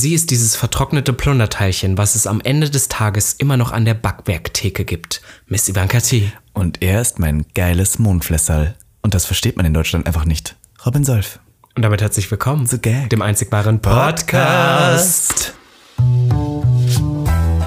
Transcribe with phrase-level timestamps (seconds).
[0.00, 3.92] Sie ist dieses vertrocknete Plunderteilchen, was es am Ende des Tages immer noch an der
[3.92, 5.20] Backwerktheke gibt.
[5.46, 6.32] Miss Ivanka T.
[6.54, 8.76] Und er ist mein geiles Mondflässerl.
[9.02, 10.56] Und das versteht man in Deutschland einfach nicht.
[10.86, 11.38] Robin Solf.
[11.76, 13.10] Und damit herzlich willkommen zu Gag.
[13.10, 15.52] dem einzigbaren Podcast.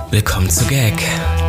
[0.10, 1.04] Willkommen zu Gag.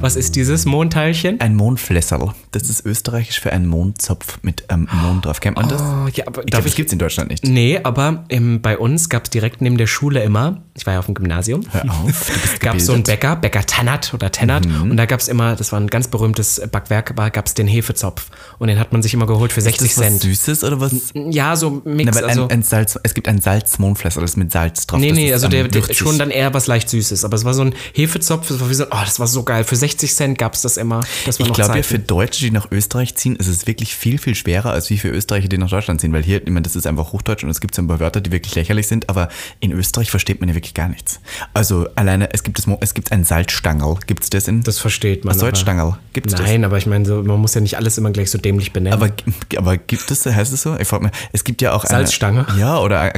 [0.00, 1.40] Was ist dieses Mondteilchen?
[1.40, 2.32] Ein Mondflässerl.
[2.52, 5.40] Das ist österreichisch für einen Mondzopf mit ähm, Mond drauf.
[5.40, 5.82] Kennt man das?
[5.82, 7.44] Oh, ja, aber ich glaube, das gibt es in Deutschland nicht.
[7.44, 10.98] Nee, aber ähm, bei uns gab es direkt neben der Schule immer, ich war ja
[11.00, 11.64] auf dem Gymnasium,
[12.60, 13.02] gab es so einen.
[13.02, 14.66] Bäcker, Bäcker Tannert oder Tennert.
[14.66, 17.66] Und da gab es immer, das war ein ganz berühmtes Backwerk, aber gab es den
[17.66, 18.30] Hefezopf.
[18.58, 20.22] Und den hat man sich immer geholt für 60 Ist das was Cent.
[20.22, 20.92] Süßes oder was?
[21.14, 22.12] Ja, so Mix.
[22.14, 25.00] Na, also, ein, ein Salz, es gibt ein Salzmondflässerl, das ist mit Salz drauf.
[25.00, 27.24] nee, das nee, also der, der schon dann eher was leicht Süßes.
[27.24, 29.64] Aber es war so ein Hefezopf, das war wie so, oh, das war so geil.
[29.64, 31.00] Für 60 Cent gab es das immer.
[31.26, 34.34] Das Ich glaube ja, für Deutsche, die nach Österreich ziehen, ist es wirklich viel, viel
[34.34, 36.12] schwerer, als wie für Österreicher, die nach Deutschland ziehen.
[36.12, 38.20] Weil hier, ich meine, das ist einfach Hochdeutsch und es gibt so ein paar Wörter,
[38.20, 39.28] die wirklich lächerlich sind, aber
[39.60, 41.20] in Österreich versteht man ja wirklich gar nichts.
[41.54, 43.96] Also alleine, es gibt, das, es gibt ein Salzstangerl.
[44.06, 45.34] Gibt es das in Das versteht man.
[45.34, 45.98] Was Salzstangerl?
[46.12, 46.42] Gibt's das?
[46.42, 49.00] Nein, aber ich meine, so, man muss ja nicht alles immer gleich so dämlich benennen.
[49.00, 49.12] Aber,
[49.56, 50.76] aber gibt es, heißt es so?
[50.78, 52.46] Ich frage mich, es gibt ja auch eine- Salzstange?
[52.58, 53.12] Ja, oder ein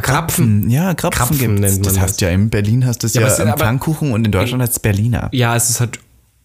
[0.00, 0.62] Krapfen.
[0.62, 0.70] Krapfen.
[0.70, 1.60] Ja, Krapfen, Krapfen gibt's.
[1.60, 2.02] nennt man Das das.
[2.02, 2.88] heißt ja, in Berlin Ja,
[3.20, 5.28] ja, aber es sind ähm, aber- Pfannkuchen und in Deutschland heißt es Berliner.
[5.32, 5.98] Ja, es ist halt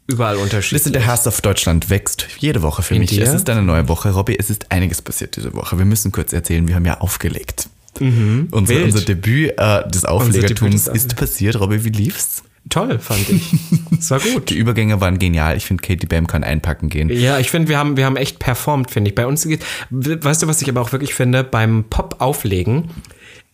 [0.07, 0.85] überall unterschiedlich.
[0.85, 3.09] ist der Hass auf Deutschland wächst jede Woche für In mich.
[3.11, 3.23] dir?
[3.23, 4.09] Es ist eine neue Woche.
[4.11, 5.77] Robby, es ist einiges passiert diese Woche.
[5.77, 7.69] Wir müssen kurz erzählen, wir haben ja aufgelegt.
[7.99, 8.49] unser, Mhm.
[8.51, 8.83] wild.
[8.85, 11.59] unser Debüt äh, des Auflegertums Debüt ist passiert.
[11.59, 12.43] Robby, wie lief's?
[12.69, 13.53] Toll, fand ich.
[13.99, 14.49] Es war gut.
[14.49, 15.57] Die Übergänge waren genial.
[15.57, 17.09] Ich finde, Katie Bam kann einpacken gehen.
[17.09, 19.15] Ja, ich finde, wir haben, wir haben echt performt, finde ich.
[19.15, 21.43] Bei uns geht, weißt du, was ich aber auch wirklich finde?
[21.43, 22.89] Beim Pop-Auflegen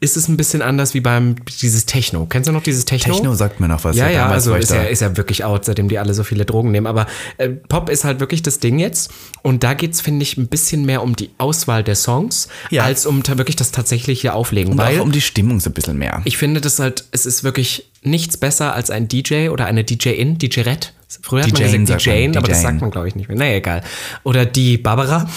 [0.02, 2.26] ist es ein bisschen anders wie beim dieses Techno.
[2.26, 3.14] Kennst du noch dieses Techno?
[3.14, 3.98] Techno sagt mir noch was.
[3.98, 6.72] Ja, ja, also ist ja, ist ja wirklich out, seitdem die alle so viele Drogen
[6.72, 6.88] nehmen.
[6.88, 7.06] Aber
[7.38, 9.12] äh, Pop ist halt wirklich das Ding jetzt.
[9.42, 12.84] Und da geht's, finde ich, ein bisschen mehr um die Auswahl der Songs, Ja.
[12.84, 14.72] als um wirklich das tatsächliche Auflegen.
[14.72, 16.22] Und weil auch um die Stimmung so ein bisschen mehr.
[16.24, 20.38] ich finde das halt, es ist wirklich nichts besser als ein DJ oder eine DJ-In,
[20.38, 20.94] DJ-Ret.
[21.24, 22.70] Früher hat DJin man sagt gesagt DJ-In, man, aber das DJin.
[22.70, 23.38] sagt man, glaube ich, nicht mehr.
[23.38, 23.81] Naja, egal.
[24.24, 25.28] Oder die Barbara.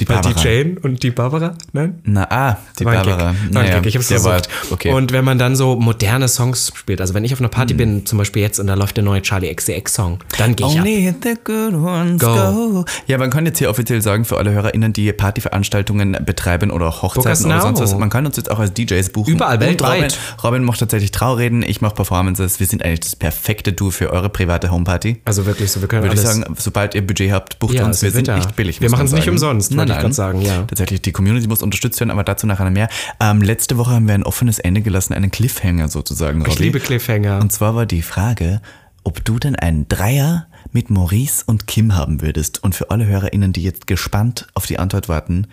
[0.00, 0.32] Die Barbara.
[0.32, 1.98] DJ-In und die Barbara, nein?
[2.04, 3.32] Na, ah, die War Barbara.
[3.32, 3.54] Gag.
[3.54, 3.86] War ein Gag.
[3.86, 4.48] Ich hab's versucht.
[4.70, 4.92] Okay.
[4.92, 8.06] Und wenn man dann so moderne Songs spielt, also wenn ich auf einer Party bin,
[8.06, 10.84] zum Beispiel jetzt und da läuft der neue Charlie XCX Song, dann gehe ich ab.
[10.84, 12.34] Only the good ones Go.
[12.34, 12.84] go.
[13.06, 17.02] Ja, man kann jetzt hier offiziell sagen, für alle HörerInnen, die Partyveranstaltungen betreiben oder auch
[17.02, 19.34] Hochzeiten oder sonst was, man kann uns jetzt auch als DJs buchen.
[19.34, 20.16] Überall weltweit.
[20.38, 22.60] Robin, Robin macht tatsächlich Traureden, ich mache Performances.
[22.60, 25.17] Wir sind eigentlich das perfekte Duo für eure private Homeparty.
[25.24, 26.36] Also wirklich so, wir können Würde ich alles.
[26.38, 27.96] sagen, sobald ihr Budget habt, bucht Ja, uns.
[27.98, 28.36] es Wir sind ja.
[28.36, 28.80] nicht billig.
[28.80, 30.62] Wir man machen's nicht umsonst, wollte ich grad sagen, ja.
[30.62, 32.88] Tatsächlich, die Community muss unterstützt werden, aber dazu nachher mehr.
[33.20, 36.40] Ähm, letzte Woche haben wir ein offenes Ende gelassen, einen Cliffhanger sozusagen.
[36.42, 36.62] Ich Robby.
[36.64, 37.40] liebe Cliffhanger.
[37.40, 38.60] Und zwar war die Frage,
[39.04, 42.62] ob du denn einen Dreier mit Maurice und Kim haben würdest.
[42.62, 45.46] Und für alle HörerInnen, die jetzt gespannt auf die Antwort warten,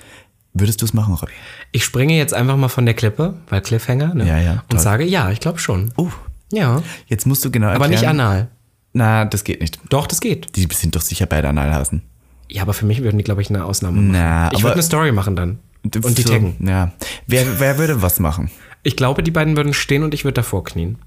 [0.54, 1.32] würdest du es machen, Robby?
[1.72, 4.28] Ich springe jetzt einfach mal von der Klippe, weil Cliffhanger, ne?
[4.28, 4.80] Ja, ja, Und toll.
[4.80, 5.92] sage, ja, ich glaube schon.
[5.98, 6.10] Uh,
[6.52, 6.82] Ja.
[7.08, 7.82] jetzt musst du genau erklären.
[7.84, 8.48] Aber nicht anal.
[8.96, 9.78] Na, das geht nicht.
[9.90, 10.56] Doch, das geht.
[10.56, 12.02] Die sind doch sicher beide Analhasen.
[12.50, 14.12] Ja, aber für mich würden die, glaube ich, eine Ausnahme machen.
[14.12, 15.60] Na, ich würde eine Story machen dann.
[15.84, 16.56] Und die So, taggen.
[16.66, 16.94] Ja.
[17.28, 18.50] Wer, wer würde was machen?
[18.84, 20.98] Ich glaube, die beiden würden stehen und ich würde davor knien.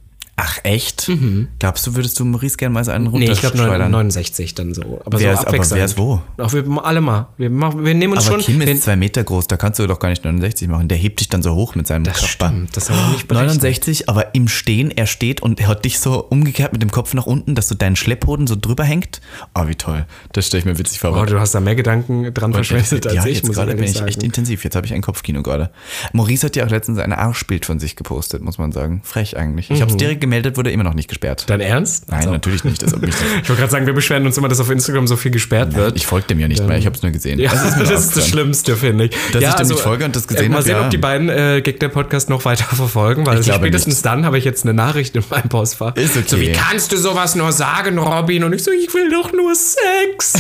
[0.41, 1.11] Ach, echt?
[1.59, 3.13] Glaubst du, würdest du Maurice gerne mal so einen Mhm.
[3.19, 3.91] Nee, ich glaube runterschleudern?
[3.91, 5.01] 69 dann so.
[5.05, 5.79] Aber Wer so ist- aber abwechselnd.
[5.79, 6.23] wer ist wo?
[6.39, 7.29] Auch wir alle mal.
[7.39, 8.45] Wir, machen, wir nehmen uns Aber schon.
[8.45, 10.87] Kim ist zwei Meter groß, da kannst du doch gar nicht 69 machen.
[10.87, 12.51] Der hebt dich dann so hoch mit seinem das Körper.
[12.55, 12.77] stimmt.
[12.77, 13.49] Das habe ich nicht berechnet.
[13.63, 17.15] 69, aber im Stehen, er steht und er hat dich so umgekehrt mit dem Kopf
[17.15, 19.21] nach unten, dass so dein Schlepphoden so drüber hängt.
[19.57, 20.07] Oh, wie toll.
[20.35, 21.21] Das stelle ich mir witzig vor.
[21.21, 23.85] Oh, du hast da mehr Gedanken dran verschwendet als ja, ich, jetzt muss gerade bin
[23.85, 24.63] ich echt intensiv.
[24.63, 25.71] Jetzt habe ich ein Kopfkino gerade.
[26.13, 29.01] Maurice hat ja auch letztens ein Arschbild von sich gepostet, muss man sagen.
[29.03, 29.71] Frech eigentlich.
[29.71, 31.45] Ich habe es direkt gemeldet, wurde immer noch nicht gesperrt.
[31.49, 32.09] Dein Ernst?
[32.09, 32.83] Nein, Also, natürlich nicht.
[32.83, 35.17] Das hat mich Ich wollte gerade sagen, wir beschweren uns immer, dass auf Instagram so
[35.17, 35.97] viel gesperrt wird.
[35.97, 37.39] ich folge dem ja nicht mehr, ich habe es nur gesehen.
[37.39, 38.29] Ja, Das ist das ist das.
[38.29, 39.17] Schlimmste, finde ich.
[39.33, 40.85] Dass ja, ich dem nicht folge und das gesehen äh, Mal hab, sehen, ja.
[40.85, 44.07] ob die beiden äh, Gag der Podcast noch weiter verfolgen, weil also glaube spätestens nicht.
[44.07, 45.97] dann habe ich jetzt eine Nachricht in meinem Postfach.
[45.97, 46.25] Ist okay.
[46.27, 48.45] So, wie kannst du sowas nur sagen, Robin?
[48.45, 50.35] Und ich so, ich will doch nur Sex.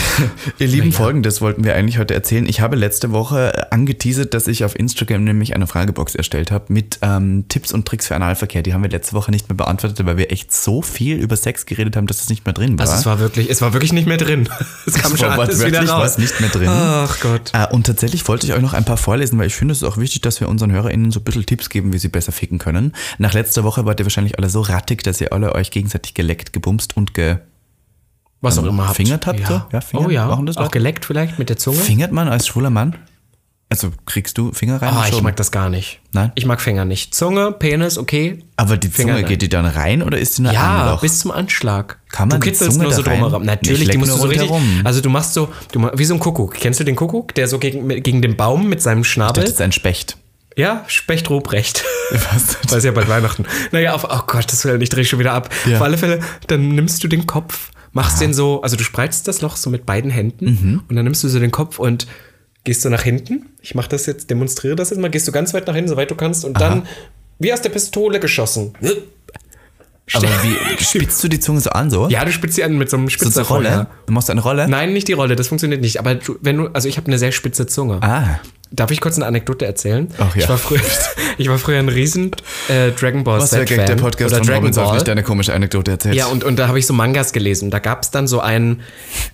[0.58, 2.46] Ihr Lieben, folgendes wollten wir eigentlich heute erzählen.
[2.46, 6.66] Ich habe letzte Woche äh, angeteasert, dass ich auf Instagram nämlich eine Fragebox erstellt habe
[6.72, 8.62] mit ähm, Tipps und Tricks für Analverkehr.
[8.62, 11.66] Die haben wir letzte Woche nicht mehr beantwortete, weil wir echt so viel über Sex
[11.66, 12.86] geredet haben, dass es nicht mehr drin war.
[12.86, 14.48] Also es war wirklich, es war wirklich nicht mehr drin.
[14.86, 16.02] Es kam Es schon war alles wieder raus.
[16.02, 16.68] was nicht mehr drin.
[16.68, 17.52] Ach Gott.
[17.52, 19.88] Äh, und tatsächlich wollte ich euch noch ein paar vorlesen, weil ich finde, es ist
[19.88, 22.58] auch wichtig, dass wir unseren HörerInnen so ein bisschen Tipps geben, wie sie besser ficken
[22.58, 22.92] können.
[23.18, 26.52] Nach letzter Woche wart ihr wahrscheinlich alle so rattig, dass ihr alle euch gegenseitig geleckt,
[26.52, 27.38] gebumst und ge...
[28.40, 28.96] Was auch Ähm, immer habt.
[28.96, 29.50] fingert habt ja.
[29.50, 29.66] ihr?
[29.72, 30.06] Ja, fingern.
[30.06, 30.68] Oh ja, auch Leute?
[30.70, 31.76] geleckt vielleicht mit der Zunge?
[31.78, 32.94] Fingert man als schwuler Mann?
[33.70, 34.94] Also kriegst du Finger rein?
[34.94, 36.00] Ah, ich mag das gar nicht.
[36.12, 36.32] Nein?
[36.36, 37.14] Ich mag Finger nicht.
[37.14, 38.42] Zunge, Penis, okay.
[38.56, 39.28] Aber die Finger Zunge, rein.
[39.28, 41.02] geht die dann rein oder ist die nur Ja, Anloch?
[41.02, 41.98] bis zum Anschlag.
[42.10, 43.42] Kann man du die kitzelst Zunge nur so drumherum.
[43.42, 44.50] Ich Natürlich, die musst du so richtig.
[44.84, 46.54] Also du machst so, du, wie so ein Kuckuck.
[46.54, 49.42] Kennst du den Kuckuck, der so gegen, gegen den Baum mit seinem Schnabel?
[49.42, 50.16] Das ist ein Specht.
[50.56, 51.84] Ja, Specht Ruprecht.
[52.10, 52.56] Was?
[52.70, 53.44] Weil es ja bald Weihnachten.
[53.70, 55.50] Naja, auf, oh Gott, das will ich drehe schon wieder ab.
[55.66, 55.76] Ja.
[55.76, 59.42] Auf alle Fälle, dann nimmst du den Kopf, machst den so, also du spreizst das
[59.42, 60.82] Loch so mit beiden Händen Mhm.
[60.88, 62.06] und dann nimmst du so den Kopf und
[62.68, 63.46] gehst so nach hinten.
[63.62, 66.10] Ich mache das jetzt, demonstriere das jetzt mal, gehst du ganz weit nach hinten, soweit
[66.10, 66.86] du kannst und dann
[67.38, 68.74] wie aus der Pistole geschossen.
[70.14, 72.08] Aber wie spitzt du die Zunge so an so?
[72.08, 73.86] Ja, du spitzt sie an mit so einem So Spitzer zur Rolle?
[74.06, 74.68] Du machst eine Rolle?
[74.68, 75.98] Nein, nicht die Rolle, das funktioniert nicht.
[75.98, 77.98] Aber du, wenn du, also ich habe eine sehr spitze Zunge.
[78.02, 78.40] Ah.
[78.70, 80.08] Darf ich kurz eine Anekdote erzählen?
[80.18, 80.42] Ach ja.
[80.42, 80.80] Ich war früher,
[81.38, 82.32] ich war früher ein riesen
[82.68, 84.94] äh, Dragon Ball Was für Z Gag, der Podcast oder von Dragon Robin Ball.
[84.94, 86.14] nicht deine komische Anekdote erzählt.
[86.16, 87.70] Ja, und, und da habe ich so Mangas gelesen.
[87.70, 88.82] Da gab es dann so einen,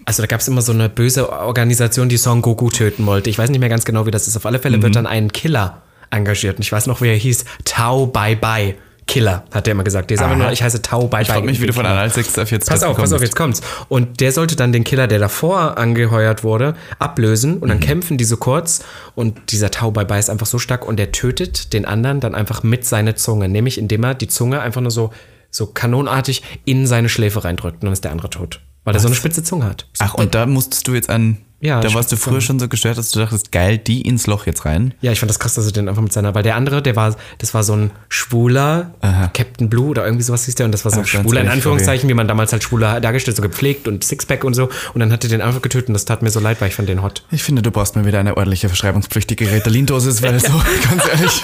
[0.05, 3.29] also da gab es immer so eine böse Organisation, die Son Goku töten wollte.
[3.29, 4.37] Ich weiß nicht mehr ganz genau, wie das ist.
[4.37, 4.83] Auf alle Fälle Mhm.
[4.83, 6.57] wird dann ein Killer engagiert.
[6.59, 7.45] Und ich weiß noch, wie er hieß.
[7.65, 8.77] Tau Bye Bye.
[9.07, 10.11] Killer, hat der immer gesagt.
[10.11, 10.35] Der Aha.
[10.35, 11.35] nur, ich heiße Tau Bye ich Bye.
[11.37, 11.85] frage mich, wie du von.
[11.85, 13.61] Analsex auf jetzt Pass auf, pass auf, jetzt kommt's.
[13.89, 18.25] Und der sollte dann den Killer, der davor angeheuert wurde, ablösen und dann kämpfen die
[18.25, 18.83] so kurz
[19.15, 22.85] und dieser Taubei ist einfach so stark und der tötet den anderen dann einfach mit
[22.85, 25.13] seiner Zunge, nämlich indem er die Zunge einfach nur so,
[25.51, 28.61] so kanonartig in seine Schläfe reindrückt und dann ist der andere tot.
[28.85, 29.87] Weil er so eine spitze Zunge hat.
[29.99, 31.39] Ach, und da musstest du jetzt an.
[31.65, 34.45] Ja, da warst du früher schon so gestört, dass du dachtest, geil, die ins Loch
[34.45, 34.93] jetzt rein.
[35.01, 36.95] Ja, ich fand das krass, dass er den einfach mit seiner, weil der andere, der
[36.95, 38.93] war, das war so ein schwuler
[39.33, 41.49] Captain Blue oder irgendwie sowas hieß der und das war so ein Ach, schwuler, in
[41.49, 45.11] Anführungszeichen, wie man damals halt schwuler dargestellt, so gepflegt und Sixpack und so und dann
[45.11, 47.03] hat er den einfach getötet und das tat mir so leid, weil ich fand den
[47.03, 47.23] hot.
[47.31, 50.49] Ich finde, du brauchst mal wieder eine ordentliche verschreibungspflichtige Ritalin-Dosis, weil so,
[50.91, 51.43] ganz ehrlich,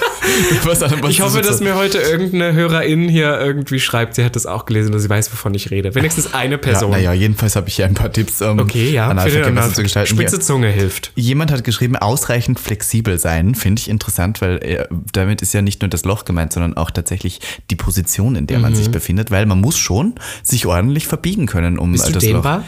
[0.64, 4.36] was an was Ich hoffe, dass mir heute irgendeine Hörerin hier irgendwie schreibt, sie hat
[4.36, 5.94] das auch gelesen und sie weiß, wovon ich rede.
[5.94, 6.90] Wenigstens eine Ja, Person.
[6.90, 9.08] naja, jedenfalls habe ich hier ein paar Tipps, um Okay, ja.
[9.08, 10.09] Analverkehr zu gestalten.
[10.10, 10.44] Spitze Hier.
[10.44, 11.12] Zunge hilft.
[11.16, 13.54] Jemand hat geschrieben, ausreichend flexibel sein.
[13.54, 16.90] Finde ich interessant, weil äh, damit ist ja nicht nur das Loch gemeint, sondern auch
[16.90, 17.40] tatsächlich
[17.70, 18.76] die Position, in der man Mhm.
[18.76, 22.58] sich befindet, weil man muss schon sich ordentlich verbiegen können, um Bist du das dehnbar?
[22.58, 22.64] Loch.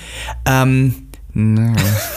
[0.46, 0.94] Ähm,
[1.34, 1.74] na,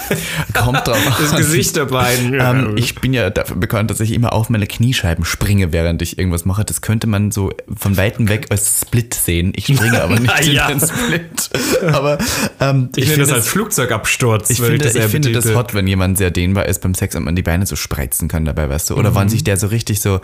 [0.53, 1.38] kommt drauf Das an.
[1.38, 2.33] Gesicht der beiden.
[2.39, 6.17] Ähm, ich bin ja dafür bekannt, dass ich immer auf meine Kniescheiben springe, während ich
[6.17, 6.65] irgendwas mache.
[6.65, 9.53] Das könnte man so von weitem weg als Split sehen.
[9.56, 10.67] Ich springe aber nicht Ja.
[10.69, 11.50] in den Split.
[11.94, 12.17] Aber
[12.59, 14.50] ähm, ich, nenne finde das als Flugzeugabsturz.
[14.50, 17.23] ich finde, das ich finde das hot, wenn jemand sehr dehnbar ist beim Sex und
[17.23, 18.95] man die Beine so spreizen kann dabei, weißt du?
[18.95, 19.15] Oder Mhm.
[19.15, 20.19] wann sich der so richtig so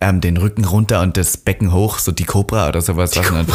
[0.00, 3.46] ähm, den Rücken runter und das Becken hoch, so die Cobra oder sowas, was man,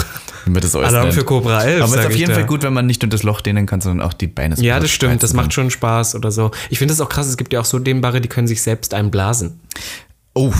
[0.45, 1.13] wie man das Alarm nennt.
[1.13, 2.35] für Cobra 11, Aber es ist auf jeden da.
[2.35, 4.79] Fall gut, wenn man nicht nur das Loch dehnen kann, sondern auch die Beine Ja,
[4.79, 5.21] das stimmt.
[5.21, 6.51] Das spreizen macht schon Spaß oder so.
[6.69, 7.27] Ich finde das auch krass.
[7.27, 9.59] Es gibt ja auch so Dehnbare, die können sich selbst einblasen.
[10.33, 10.51] Oh,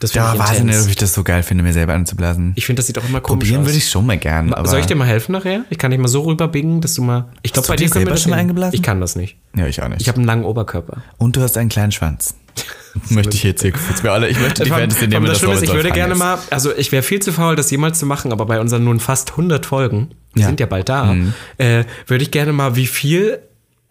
[0.00, 0.64] Das weiß ich intens.
[0.76, 2.52] nicht, ob ich das so geil finde, mir selber anzublasen.
[2.56, 3.68] Ich finde, das sieht auch immer komisch Probieren aus.
[3.68, 4.52] würde ich schon mal gern.
[4.52, 5.64] Aber Soll ich dir mal helfen nachher?
[5.70, 7.26] Ich kann dich mal so rüberbiegen, dass du mal.
[7.42, 8.74] Ich glaube, bei dir können wir das schon mal eingeblasen?
[8.74, 9.36] Ich kann das nicht.
[9.54, 10.00] Ja, ich auch nicht.
[10.02, 11.02] Ich habe einen langen Oberkörper.
[11.18, 12.34] und du hast einen kleinen Schwanz.
[13.10, 15.54] möchte ich jetzt hier kurz wir alle, ich möchte die allem nehmen, das dass Schlimme
[15.54, 16.18] ist, ich würde gerne ist.
[16.18, 19.00] mal, also ich wäre viel zu faul, das jemals zu machen, aber bei unseren nun
[19.00, 20.46] fast 100 Folgen, wir Ja.
[20.46, 20.50] Mhm.
[20.50, 21.16] sind ja bald da,
[21.58, 23.40] äh, würde ich gerne mal, wie viel,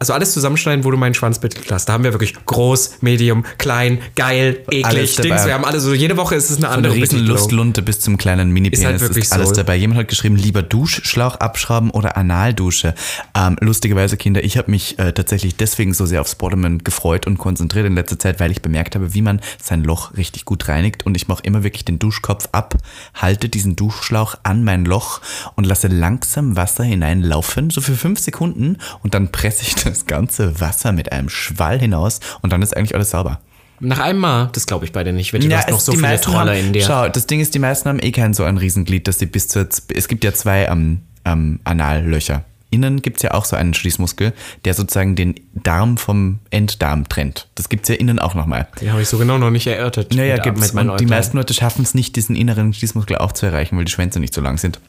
[0.03, 1.85] also alles zusammenschneiden, wo du meinen Schwanz betitelt hast.
[1.85, 5.15] Da haben wir wirklich groß, medium, klein, geil, eklig.
[5.15, 5.45] Dings.
[5.45, 7.19] Wir haben alle so, jede Woche ist es eine Von andere der riesen.
[7.25, 9.55] Lustlunte bis zum kleinen Mini-Penis Ist halt ist, wirklich alles so.
[9.55, 9.77] dabei.
[9.77, 12.95] Jemand hat geschrieben, lieber Duschschlauch abschrauben oder Analdusche.
[13.33, 17.37] Ähm, lustigerweise, Kinder, ich habe mich äh, tatsächlich deswegen so sehr aufs Bottomen gefreut und
[17.37, 21.05] konzentriert in letzter Zeit, weil ich bemerkt habe, wie man sein Loch richtig gut reinigt
[21.05, 22.75] und ich mache immer wirklich den Duschkopf ab,
[23.13, 25.21] halte diesen Duschschlauch an mein Loch
[25.55, 30.59] und lasse langsam Wasser hineinlaufen, so für fünf Sekunden und dann presse ich das ganze
[30.59, 33.39] Wasser mit einem Schwall hinaus und dann ist eigentlich alles sauber.
[33.79, 35.33] Nach einem Mal, das glaube ich bei dir nicht.
[35.33, 36.83] Wette, du hast noch es- so viele meisten Trolle haben, in dir.
[36.83, 39.47] Schau, das Ding ist, die meisten haben eh kein so ein Riesenglied, dass sie bis
[39.49, 39.67] zur.
[39.93, 42.43] Es gibt ja zwei ähm, ähm, Anallöcher.
[42.69, 44.33] Innen gibt es ja auch so einen Schließmuskel,
[44.65, 47.47] der sozusagen den Darm vom Enddarm trennt.
[47.53, 48.67] Das gibt es ja innen auch nochmal.
[48.81, 50.11] Den habe ich so genau noch nicht erörtert.
[50.15, 50.37] Naja,
[50.73, 53.85] meinen Und die meisten Leute schaffen es nicht, diesen inneren Schließmuskel auch zu erreichen, weil
[53.85, 54.79] die Schwänze nicht so lang sind.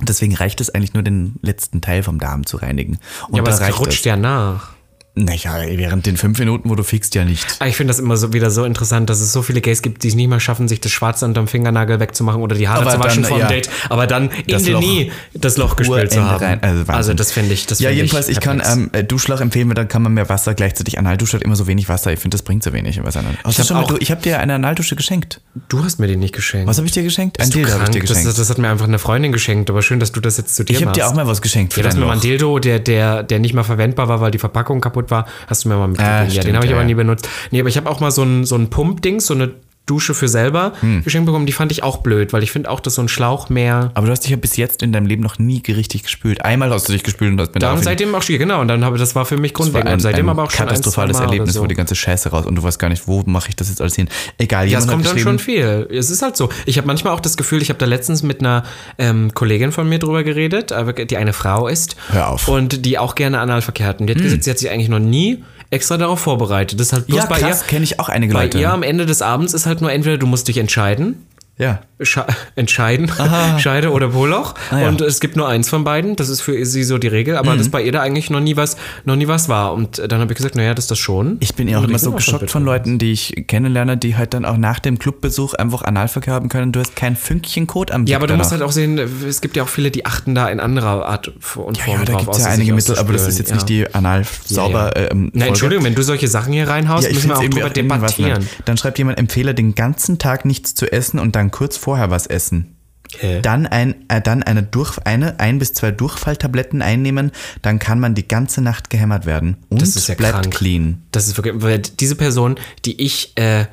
[0.00, 2.98] Deswegen reicht es eigentlich nur, den letzten Teil vom Darm zu reinigen.
[3.28, 4.73] Und Ja, aber da es rutscht ja nach.
[5.16, 7.46] Naja, während den fünf Minuten, wo du fixt, ja nicht.
[7.60, 10.02] Ah, Ich finde das immer so wieder so interessant, dass es so viele Gays gibt,
[10.02, 12.90] die es nicht mal schaffen, sich das Schwarze unterm Fingernagel wegzumachen oder die Haare Aber
[12.90, 13.48] zu waschen dann, vor dem ja.
[13.48, 14.80] Date, aber dann in Das den Loch.
[14.80, 16.44] Nie das Loch gespielt zu haben.
[16.44, 16.62] rein.
[16.64, 16.84] Also.
[16.92, 19.74] Also das finde ich, das Ja, finde jedenfalls, ich kann ähm, äh, Duschlauch empfehlen, weil
[19.76, 20.98] dann kann man mehr Wasser gleichzeitig.
[20.98, 22.12] Analdusche hat immer so wenig Wasser.
[22.12, 23.00] Ich finde, das bringt so wenig.
[23.04, 25.40] Was hab ich habe dir eine Analdusche geschenkt.
[25.68, 26.66] Du hast mir den nicht geschenkt.
[26.66, 27.38] Was habe ich dir geschenkt?
[27.38, 28.26] Ein Bist Dildo habe ich dir geschenkt.
[28.26, 30.64] Das, das hat mir einfach eine Freundin geschenkt, aber schön, dass du das jetzt zu
[30.64, 30.96] dir ich habe machst.
[31.00, 32.20] dir auch mal was geschenkt Ja, das mir mal ein.
[32.20, 35.68] Dildo, der, der, der nicht mal verwendbar war, weil die Verpackung kaputt war, hast du
[35.68, 36.16] mir mal mitgegeben.
[36.16, 37.28] Ah, ja, stimmt, den habe ich ja, aber nie benutzt.
[37.50, 39.52] Nee, aber ich habe auch mal so ein, so ein Pump-Dings, so eine
[39.86, 41.04] Dusche für selber Hm.
[41.04, 41.46] geschenkt bekommen.
[41.46, 43.90] Die fand ich auch blöd, weil ich finde auch, dass so ein Schlauch mehr.
[43.94, 46.44] Aber du hast dich ja bis jetzt in deinem Leben noch nie richtig gespült.
[46.44, 48.60] Einmal hast du dich gespült und hast mir Dann seitdem auch schon, genau.
[48.60, 49.88] Und dann habe das war für mich grundlegend.
[49.88, 51.62] ein, und seitdem ein aber auch schon katastrophales ein, Erlebnis, so.
[51.62, 53.80] wo die ganze Scheiße raus und du weißt gar nicht, wo mache ich das jetzt
[53.80, 54.08] alles hin.
[54.38, 55.86] Egal, Ja, es kommt dann schon viel.
[55.90, 56.48] Es ist halt so.
[56.66, 58.64] Ich habe manchmal auch das Gefühl, ich habe da letztens mit einer
[58.98, 61.96] ähm, Kollegin von mir drüber geredet, aber die eine Frau ist.
[62.10, 62.48] Hör auf.
[62.48, 64.00] Und die auch gerne Analverkehr hat.
[64.00, 66.78] Und die hat gesagt, sie hat sich eigentlich noch nie extra darauf vorbereitet.
[66.80, 67.66] Das ist halt bloß Ja, bei krass, ihr.
[67.68, 68.58] kenne ich auch einige Bei Leute.
[68.58, 71.26] ihr am Ende des Abends ist halt nur entweder du musst dich entscheiden,
[71.58, 71.80] Ja.
[72.00, 73.10] Sche entscheiden,
[73.58, 74.54] Scheide oder Poloch.
[74.70, 74.82] Ah, ja.
[74.82, 74.88] Mhm.
[74.88, 76.16] Und es gibt nur eins von beiden.
[76.16, 77.36] Das ist für sie so die Regel.
[77.36, 79.72] Aber das bei ihr da eigentlich noch nie was, noch nie was war.
[79.72, 81.36] Und dann habe ich gesagt, naja, das ist das schon.
[81.40, 84.34] Ich bin ja auch Und immer so geschockt von Leuten, die ich kennenlerne, die halt
[84.34, 86.72] dann auch nach dem Clubbesuch einfach Analverkehr haben können.
[86.72, 88.44] Du hast kein Fünkchen Code am Ja, Dick aber du danach.
[88.44, 91.28] musst halt auch sehen, es gibt ja auch viele, die achten da in anderer Art
[91.28, 92.22] und Form ja, da drauf.
[92.22, 93.86] gibt es ja einige Mittel, aber das ist jetzt nicht ja.
[93.86, 95.10] die anal sauber ja.
[95.10, 95.30] ähm.
[95.34, 98.48] Entschuldigung, wenn du solche Sachen hier reinhaust, Ja, müssen wir auch drüber debattieren.
[98.64, 102.26] Dann schreibt jemand, empfehle den ganzen Tag nichts zu essen und dann kurz vorher was
[102.26, 102.74] essen.
[103.18, 103.40] Hä?
[103.40, 107.30] Dann, ein, äh, dann eine, Durch, eine ein bis zwei Durchfalltabletten einnehmen,
[107.62, 109.58] dann kann man die ganze Nacht gehämmert werden.
[109.68, 110.54] Und Das ist ja bleibt krank.
[110.54, 111.02] clean.
[111.12, 113.66] Das ist wirklich, weil diese Person, die ich, äh,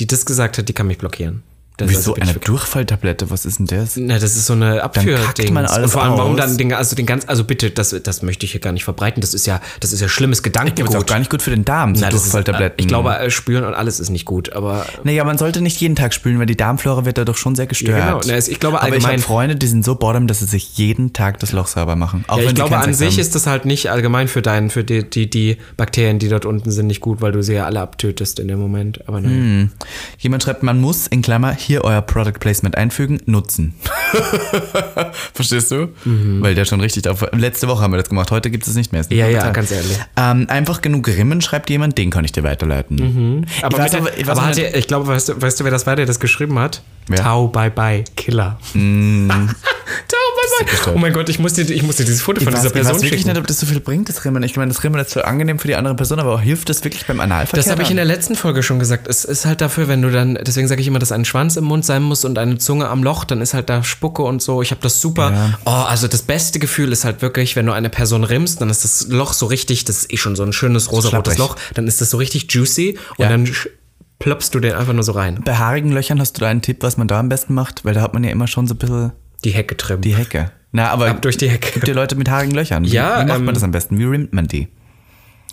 [0.00, 1.44] die das gesagt hat, die kann mich blockieren.
[1.78, 3.30] Das Wieso also eine Durchfalltablette?
[3.30, 3.96] Was ist denn das?
[3.96, 5.24] Na, das ist so eine Abführding.
[5.24, 6.38] kackt man alles Und vor allem, warum aus.
[6.38, 9.20] dann den, also den ganz, also bitte, das, das möchte ich hier gar nicht verbreiten.
[9.20, 11.06] Das ist ja, das ist ja schlimmes Das ist auch Gedankengut.
[11.06, 12.80] gar nicht gut für den Darm, so Na, ist, Durchfalltabletten.
[12.80, 15.94] ich glaube, äh, spüren und alles ist nicht gut, aber Naja, man sollte nicht jeden
[15.96, 17.96] Tag spülen, weil die Darmflora wird dadurch schon sehr gestört.
[17.98, 18.20] Ja, genau.
[18.26, 20.76] Na, ich glaube Aber ich habe allgemein- Freunde, die sind so bottom, dass sie sich
[20.78, 22.24] jeden Tag das Loch sauber machen.
[22.26, 23.20] Auch ja, ich glaube, an sich haben.
[23.20, 26.72] ist das halt nicht allgemein für deinen, für die, die, die Bakterien, die dort unten
[26.72, 29.06] sind, nicht gut, weil du sie ja alle abtötest in dem Moment.
[29.06, 29.30] Aber nein.
[29.30, 29.70] Hm.
[30.18, 33.74] Jemand schreibt, man muss in Klammer hier euer Product Placement einfügen, nutzen.
[35.34, 35.88] Verstehst du?
[36.04, 37.24] Weil der schon richtig auf.
[37.32, 39.04] Letzte Woche haben wir das gemacht, heute gibt es es nicht mehr.
[39.10, 39.98] Ja, ja, ganz ehrlich.
[40.16, 43.46] Ähm, einfach genug Rimmen, schreibt jemand, den kann ich dir weiterleiten.
[43.62, 45.70] Aber, Ich mit aber- der, ich aber hat ich glaube, weißt du, weißt du, wer
[45.70, 46.82] das war, der das geschrieben hat?
[47.06, 47.18] Wer?
[47.22, 48.58] Tau, bye, bye, Killer.
[48.74, 50.16] Tau,
[50.84, 50.94] bye.
[50.94, 52.74] Oh mein Gott, ich muss dir, ich muss dir dieses Foto Ich von weiß, dieser
[52.74, 53.32] ich weiß Person wirklich schicken.
[53.32, 54.42] nicht, ob das so viel bringt, das Rimmen.
[54.42, 57.06] Ich meine, das Rimmen ist zwar angenehm für die andere Person, aber hilft das wirklich
[57.06, 57.56] beim Analverkehr?
[57.62, 59.06] Das habe ich in der letzten Folge schon gesagt.
[59.08, 61.64] Es ist halt dafür, wenn du dann, deswegen sage ich immer, dass ein Schwanz im
[61.64, 64.62] Mund sein muss und eine Zunge am Loch, dann ist halt da Spucke und so.
[64.62, 65.30] Ich habe das super.
[65.32, 65.58] Ja.
[65.64, 68.84] Oh, also das beste Gefühl ist halt wirklich, wenn du eine Person rimmst, dann ist
[68.84, 71.38] das Loch so richtig, das ist eh schon so ein schönes rosarotes.
[71.38, 73.28] Loch, dann ist das so richtig juicy und Ja.
[73.28, 73.48] dann
[74.18, 75.40] plöpst du den einfach nur so rein.
[75.44, 77.84] Bei haarigen Löchern hast du da einen Tipp, was man da am besten macht?
[77.84, 79.12] Weil da hat man ja immer schon so ein bisschen
[79.44, 80.02] Die Hecke trimmen.
[80.02, 80.50] die Hecke.
[80.72, 81.72] Na, aber Ab durch die Hecke.
[81.72, 82.84] gibt ja Leute mit haarigen Löchern.
[82.84, 83.98] Wie, Ja, wie macht ähm, man das am besten?
[83.98, 84.68] Wie rimmt man die?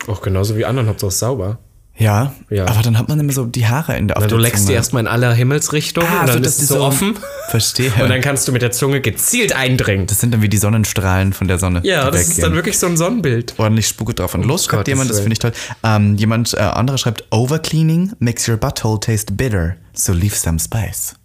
[0.07, 1.59] Auch genauso wie anderen, Hauptsache sauber.
[1.97, 2.65] Ja, Ja.
[2.67, 4.63] aber dann hat man immer so die Haare in der auf Na, du der leckst
[4.63, 4.75] die Zunge.
[4.75, 7.13] erstmal in aller Himmelsrichtungen Ah, und dann so, ist die es so offen.
[7.49, 7.89] Verstehe.
[8.01, 10.05] Und dann kannst du mit der Zunge gezielt eindringen.
[10.05, 11.79] das sind dann wie die Sonnenstrahlen von der Sonne.
[11.85, 12.41] Ja, die das ist weggehen.
[12.49, 13.53] dann wirklich so ein Sonnenbild.
[13.57, 14.33] ordentlich Spucke drauf.
[14.35, 15.53] Und los schreibt jemand, das finde ich toll.
[15.83, 21.15] Ähm, jemand äh, anderer schreibt, Overcleaning makes your butthole taste bitter, so leave some spice.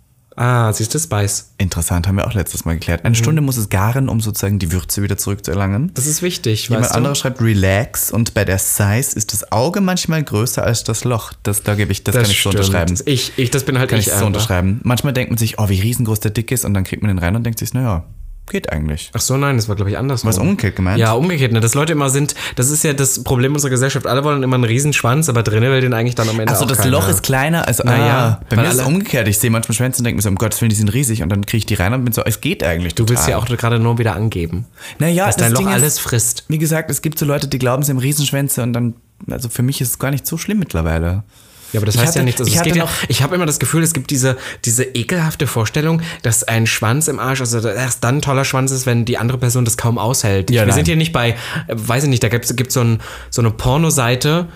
[0.40, 1.52] Ah, siehst du, Spice.
[1.58, 3.02] Interessant, haben wir auch letztes Mal geklärt.
[3.02, 3.08] Mhm.
[3.08, 5.92] Eine Stunde muss es garen, um sozusagen die Würze wieder zurückzuerlangen.
[5.92, 6.96] Das ist wichtig, Jemand weißt du?
[6.96, 11.34] anderer schreibt Relax und bei der Size ist das Auge manchmal größer als das Loch.
[11.42, 12.54] Das, da gebe ich, das, kann ich so stimmt.
[12.54, 12.98] unterschreiben.
[13.04, 14.80] Ich, ich, das bin halt Kann ich ich so unterschreiben.
[14.82, 17.18] Manchmal denkt man sich, oh, wie riesengroß der Dick ist und dann kriegt man den
[17.18, 18.04] rein und denkt sich, naja,
[18.50, 19.10] geht eigentlich.
[19.14, 20.24] Ach so, nein, das war, glaube ich, anders.
[20.26, 20.98] Was umgekehrt gemeint?
[20.98, 21.60] Ja, umgekehrt, ne?
[21.60, 24.06] Dass Leute immer sind, das ist ja das Problem unserer Gesellschaft.
[24.06, 26.78] Alle wollen immer einen Riesenschwanz, aber drinnen will den eigentlich dann am Ende Also das
[26.78, 26.90] keiner.
[26.90, 29.28] Loch ist kleiner als Naja, ah, bei weil mir ist es alle- umgekehrt.
[29.28, 31.30] Ich sehe manchmal Schwänze und denke mir so, um Gottes Willen, die sind riesig und
[31.30, 33.46] dann kriege ich die rein und bin so, es geht eigentlich Du willst ja auch
[33.46, 34.66] gerade nur wieder angeben.
[34.98, 36.44] naja, dass dein Loch alles frisst.
[36.48, 38.94] Wie gesagt, es gibt so Leute, die glauben, sie haben Riesenschwänze und dann,
[39.30, 41.22] also für mich ist es gar nicht so schlimm mittlerweile.
[41.72, 42.40] Ja, aber das Ich heißt hatte- ja nichts.
[42.40, 46.02] Also ich hatte ja, ich habe immer das Gefühl, es gibt diese, diese ekelhafte Vorstellung,
[46.22, 49.38] dass ein Schwanz im Arsch, also erst dann ein toller Schwanz ist, wenn die andere
[49.38, 50.50] Person das kaum aushält.
[50.50, 50.74] Ja, Wir nein.
[50.74, 51.34] sind hier nicht bei, äh,
[51.68, 53.00] weiß ich nicht, da gibt es so, ein,
[53.30, 54.46] so eine Pornoseite,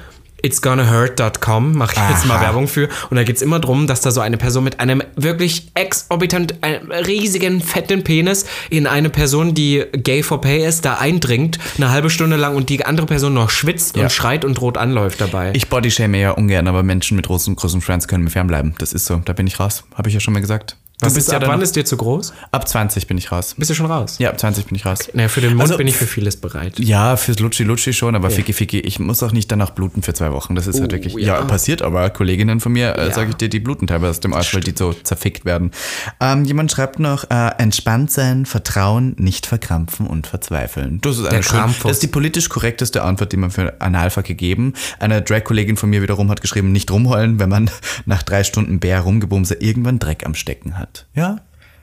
[0.45, 2.43] itsgonnahurt.com, mache ich jetzt mal Aha.
[2.45, 2.89] Werbung für.
[3.11, 6.63] Und da geht es immer drum, dass da so eine Person mit einem wirklich exorbitant,
[6.63, 11.91] einem riesigen, fetten Penis in eine Person, die gay for pay ist, da eindringt, eine
[11.91, 14.05] halbe Stunde lang und die andere Person noch schwitzt Ja.
[14.05, 15.53] und schreit und rot anläuft dabei.
[15.55, 18.75] Ich bodyshame ja ungern, aber Menschen mit großem, großem Schwanz können mir fernbleiben.
[18.79, 19.85] Das ist so, da bin ich raus.
[19.95, 20.77] Habe ich ja schon mal gesagt.
[21.01, 22.33] Was bist ist, ja ab dann wann ist dir zu groß?
[22.53, 23.57] Ab 20 bin ich raus.
[23.59, 24.17] Bist du schon raus?
[24.21, 25.11] Ja, ab 20 bin ich raus.
[25.13, 26.79] Naja, für den Mund Also- bin ich für vieles bereit.
[26.79, 30.33] Ja, fürs Lutschi-Lutschi schon, aber Ficky Ficky, ich muss auch nicht danach bluten für zwei
[30.33, 30.55] Wochen.
[30.55, 31.13] Das ist halt Oh, wirklich.
[31.15, 31.39] ja.
[31.41, 31.45] Ja.
[31.45, 32.09] passiert aber.
[32.11, 33.13] Kolleginnen von mir, äh, Ja.
[33.15, 35.73] sage ich dir, die bluten teilweise aus dem Arsch, weil die so zerfickt werden.
[36.21, 41.01] Ähm, jemand schreibt noch: äh, entspannt sein, vertrauen, nicht verkrampfen und verzweifeln.
[41.03, 41.83] Das ist, eine Der schön, Krampus.
[41.83, 44.75] das ist die politisch korrekteste Antwort, die man für Analverkehr geben.
[45.01, 47.69] Eine Drag-Kollegin von mir wiederum hat geschrieben: nicht rumheulen, wenn man
[48.07, 50.84] nach drei Stunden Bär rumgebumse irgendwann Dreck am Stecken hat.
[51.15, 51.41] Ja,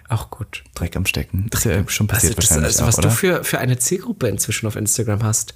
[0.10, 0.64] Auch gut.
[0.76, 1.48] Dreck am Stecken.
[1.52, 2.66] Das ist ja schon Also, passiert das, wahrscheinlich.
[2.68, 3.08] also auch, was oder?
[3.08, 5.54] du für, für eine Zielgruppe inzwischen auf Instagram hast.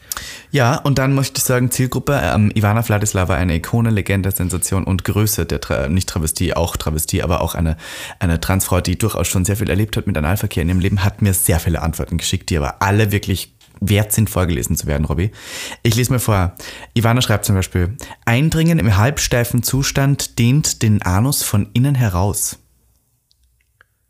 [0.49, 5.03] Ja, und dann möchte ich sagen, Zielgruppe, ähm, Ivana Vladislava, eine Ikone, Legende, Sensation und
[5.03, 7.75] Größe der, Tra nicht Travestie, auch Travestie, aber auch eine,
[8.19, 11.21] eine Transfrau, die durchaus schon sehr viel erlebt hat mit Analverkehr in ihrem Leben, hat
[11.21, 15.31] mir sehr viele Antworten geschickt, die aber alle wirklich wert sind, vorgelesen zu werden, Robby.
[15.83, 16.55] Ich lese mir vor.
[16.93, 22.59] Ivana schreibt zum Beispiel, Eindringen im halbsteifen Zustand dehnt den Anus von innen heraus.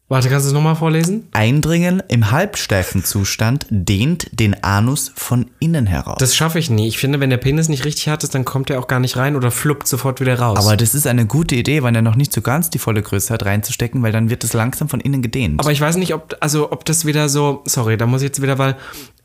[0.07, 1.27] Warte, kannst du es nochmal vorlesen?
[1.31, 6.17] Eindringen im halbsteifen Zustand dehnt den Anus von innen heraus.
[6.19, 6.87] Das schaffe ich nie.
[6.87, 9.17] Ich finde, wenn der Penis nicht richtig hart ist, dann kommt er auch gar nicht
[9.17, 10.59] rein oder fluppt sofort wieder raus.
[10.59, 13.33] Aber das ist eine gute Idee, wenn er noch nicht so ganz die volle Größe
[13.33, 15.59] hat, reinzustecken, weil dann wird es langsam von innen gedehnt.
[15.59, 17.63] Aber ich weiß nicht, ob, also, ob das wieder so.
[17.65, 18.75] Sorry, da muss ich jetzt wieder, weil.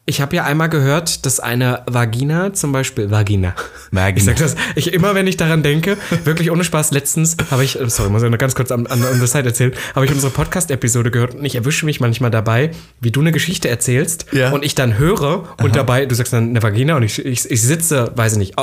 [0.07, 3.55] Ich habe ja einmal gehört, dass eine Vagina, zum Beispiel Vagina.
[3.93, 4.17] Vagina.
[4.17, 6.91] Ich sag das, ich immer, wenn ich daran denke, wirklich ohne Spaß.
[6.91, 9.73] Letztens habe ich, sorry, muss ich noch ganz kurz an, an, an der Seite erzählen,
[9.95, 13.69] habe ich unsere Podcast-Episode gehört und ich erwische mich manchmal dabei, wie du eine Geschichte
[13.69, 14.51] erzählst Ja.
[14.51, 17.63] und ich dann höre und dabei, du sagst dann eine Vagina und ich, ich, ich
[17.63, 18.55] sitze, weiß ich nicht,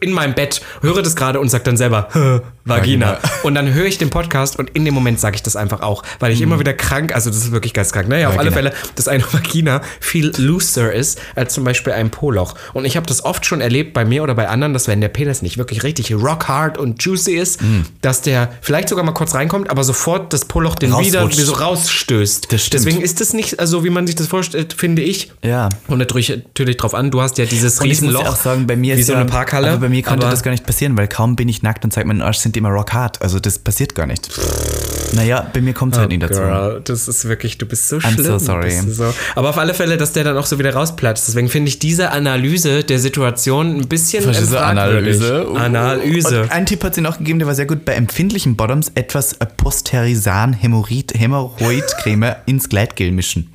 [0.00, 2.42] in meinem Bett, höre das gerade und sag dann selber Vagina.
[2.64, 3.18] Vagina.
[3.44, 6.02] Und dann höre ich den Podcast und in dem Moment sage ich das einfach auch,
[6.18, 8.08] weil ich immer wieder krank, also das ist wirklich geistkrank.
[8.08, 8.70] Naja, auf alle Vagina.
[8.72, 12.54] Fälle, dass eine Vagina viel looser ist als zum Beispiel ein Po-Loch.
[12.74, 15.08] Und ich habe das oft schon erlebt bei mir oder bei anderen, dass wenn der
[15.08, 17.86] Penis nicht wirklich richtig rock hard und juicy ist, Mhm.
[18.02, 21.38] dass der vielleicht sogar mal kurz reinkommt, aber sofort das Po-Loch den wieder Rausrutscht.
[21.38, 22.52] wie so rausstößt.
[22.52, 22.84] Das stimmt.
[22.84, 25.32] Deswegen ist das nicht so, wie man sich das vorstellt, finde ich.
[25.42, 25.68] Ja.
[25.86, 28.24] Und natürlich, natürlich drauf an, du hast ja dieses Und ich muss Riesenloch.
[28.24, 29.70] ja auch sagen, bei mir wie ist so ja, eine Parkhalle.
[29.70, 32.08] Aber bei mir konnte das gar nicht passieren, weil kaum bin ich nackt und zeige
[32.08, 33.22] meinen Arsch, sind die immer rock hard.
[33.22, 34.30] Also das passiert gar nicht.
[35.14, 36.40] Naja, bei mir kommt es halt nie dazu.
[36.40, 38.26] Oh, Girl, das ist wirklich, du bist so I'm schlimm.
[38.26, 38.70] so sorry.
[38.70, 39.12] So.
[39.34, 41.28] Aber auf alle Fälle, dass der dann auch so wieder rausplatzt.
[41.28, 44.54] Deswegen finde ich diese Analyse der Situation ein bisschen fragwürdig.
[44.56, 45.50] Analyse.
[45.50, 45.56] Uh.
[45.56, 46.42] Analyse.
[46.42, 47.84] Und einen Tipp hat sie noch gegeben, der war sehr gut.
[47.84, 53.50] Bei empfindlichen Bottoms etwas Posterisan Hämorrhoid, Hämorrhoidcreme ins Gleitgel mischen.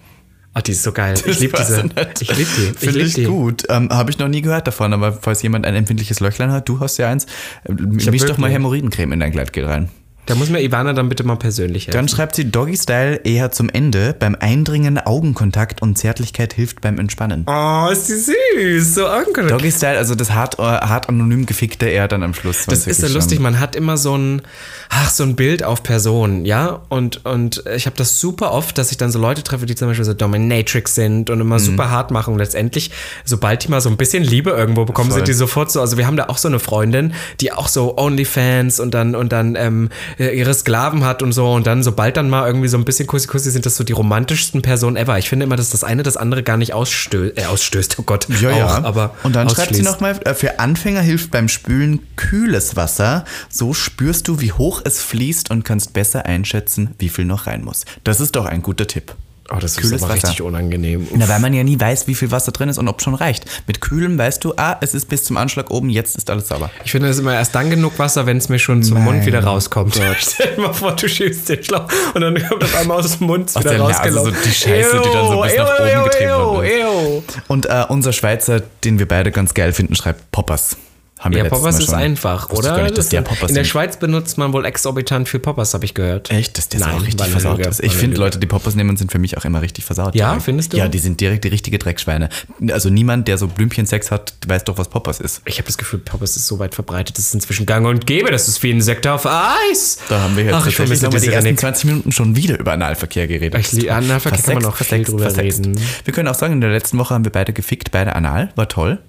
[0.56, 1.16] Ach, die ist so geil.
[1.26, 1.78] Ich liebe diese.
[1.78, 2.22] ich nicht.
[2.22, 2.64] Ich liebe die.
[2.74, 3.24] Ich Finde ich die.
[3.26, 3.64] gut.
[3.70, 6.80] Ähm, Habe ich noch nie gehört davon, aber falls jemand ein empfindliches Löchlein hat, du
[6.80, 7.26] hast ja eins,
[7.68, 8.52] hab misch doch mal.
[8.52, 9.90] Hämorrhoidencreme in dein Gleitgel rein.
[10.26, 11.98] Da muss mir Ivana dann bitte mal persönlich helfen.
[11.98, 14.16] Dann schreibt sie Doggy Style eher zum Ende.
[14.18, 17.44] Beim Eindringen Augenkontakt und Zärtlichkeit hilft beim Entspannen.
[17.48, 18.96] oh, ist die süß.
[18.96, 19.50] So angenehm.
[19.50, 22.66] Doggy Style, also das hart, äh, hart anonym gefickte eher dann am Schluss.
[22.66, 24.42] Das ist ja lustig, man hat immer so ein,
[24.90, 26.82] ach, so ein Bild auf Personen, ja.
[26.90, 29.90] Und, und ich habe das super oft, dass ich dann so Leute treffe, die zum
[29.90, 31.42] Beispiel so Dominatrix sind und Mhm.
[31.42, 32.34] immer super hart machen.
[32.34, 32.92] Und letztendlich,
[33.26, 35.20] sobald die mal so ein bisschen Liebe irgendwo bekommen, Voll.
[35.20, 35.82] sind die sofort so.
[35.82, 39.34] Also wir haben da auch so eine Freundin, die auch so Onlyfans und dann, und
[39.34, 41.52] dann ähm, äh, ihre Sklaven hat und so.
[41.52, 44.62] Und dann, sobald dann mal irgendwie so ein bisschen Kussi-Kussi sind, das so die romantischsten
[44.62, 45.18] Personen ever.
[45.18, 47.38] Ich finde immer, dass das eine das andere gar nicht ausstößt.
[47.38, 48.28] Äh, ausstößt, oh Gott.
[48.42, 48.66] Ja, ja.
[48.66, 53.26] Auch, aber und dann schreibt sie nochmal, äh, für Anfänger hilft beim Spülen kühles Wasser.
[53.50, 57.64] So spürst du, wie hoch es fließt und kannst besser einschätzen, wie viel noch rein
[57.64, 57.86] muss.
[58.04, 59.16] Das ist doch ein guter Tipp.
[59.52, 60.28] Oh, das Kühles ist aber Wasser.
[60.30, 61.06] richtig unangenehm.
[61.16, 63.44] Na, weil man ja nie weiß, wie viel Wasser drin ist und ob schon reicht.
[63.68, 66.70] Mit kühlem weißt du, ah, es ist bis zum Anschlag oben, jetzt ist alles sauber.
[66.86, 69.26] Ich finde es immer erst dann genug Wasser, wenn es mir schon zum Mein Mund
[69.26, 69.96] wieder rauskommt.
[70.20, 73.28] Stell dir mal vor, du schiebst den Schlauch und dann kommt auf einmal aus dem
[73.28, 74.34] Mund Aus wieder rausgelaufen.
[74.34, 76.82] so die Scheiße, die dann so bis nach oben getrieben wird.
[76.82, 80.78] Ew, Und äh, unser Schweizer, den wir beide ganz geil finden, schreibt Poppers.
[81.20, 82.84] Haben Ja, Poppers ist einfach, oder?
[82.84, 83.64] Nicht, dass Das der Poppers in der.
[83.64, 86.30] Schweiz benutzt man wohl exorbitant viel Poppers, habe ich gehört.
[86.32, 86.58] Echt?
[86.58, 87.82] Dass der Nein, richtig war eine versaut ist.
[87.82, 88.18] Ich finde.
[88.18, 90.16] Leute, die Poppers nehmen, sind für mich auch immer richtig versaut.
[90.16, 90.44] Ja, direkt.
[90.44, 90.78] findest du?
[90.78, 92.28] Ja, die sind direkt die richtige Dreckschweine.
[92.72, 95.42] Also niemand, der so Blümchensex hat, weiß doch, was Poppers ist.
[95.46, 98.30] Ich habe das Gefühl, Poppers ist so weit verbreitet, das ist inzwischen gang und gäbe.
[98.30, 100.00] Das ist wie ein Sekt auf Eis.
[100.10, 101.60] Da haben wir jetzt Ach, ich tatsächlich nochmal die ersten Rennick.
[101.62, 103.58] 20 Minuten schon wieder über Analverkehr geredet.
[103.62, 105.80] Ich lieb- Analverkehr kann man auch viel drüber reden.
[106.04, 108.50] Wir können auch sagen, in der letzten Woche haben wir beide gefickt, beide anal.
[108.56, 109.00] War toll.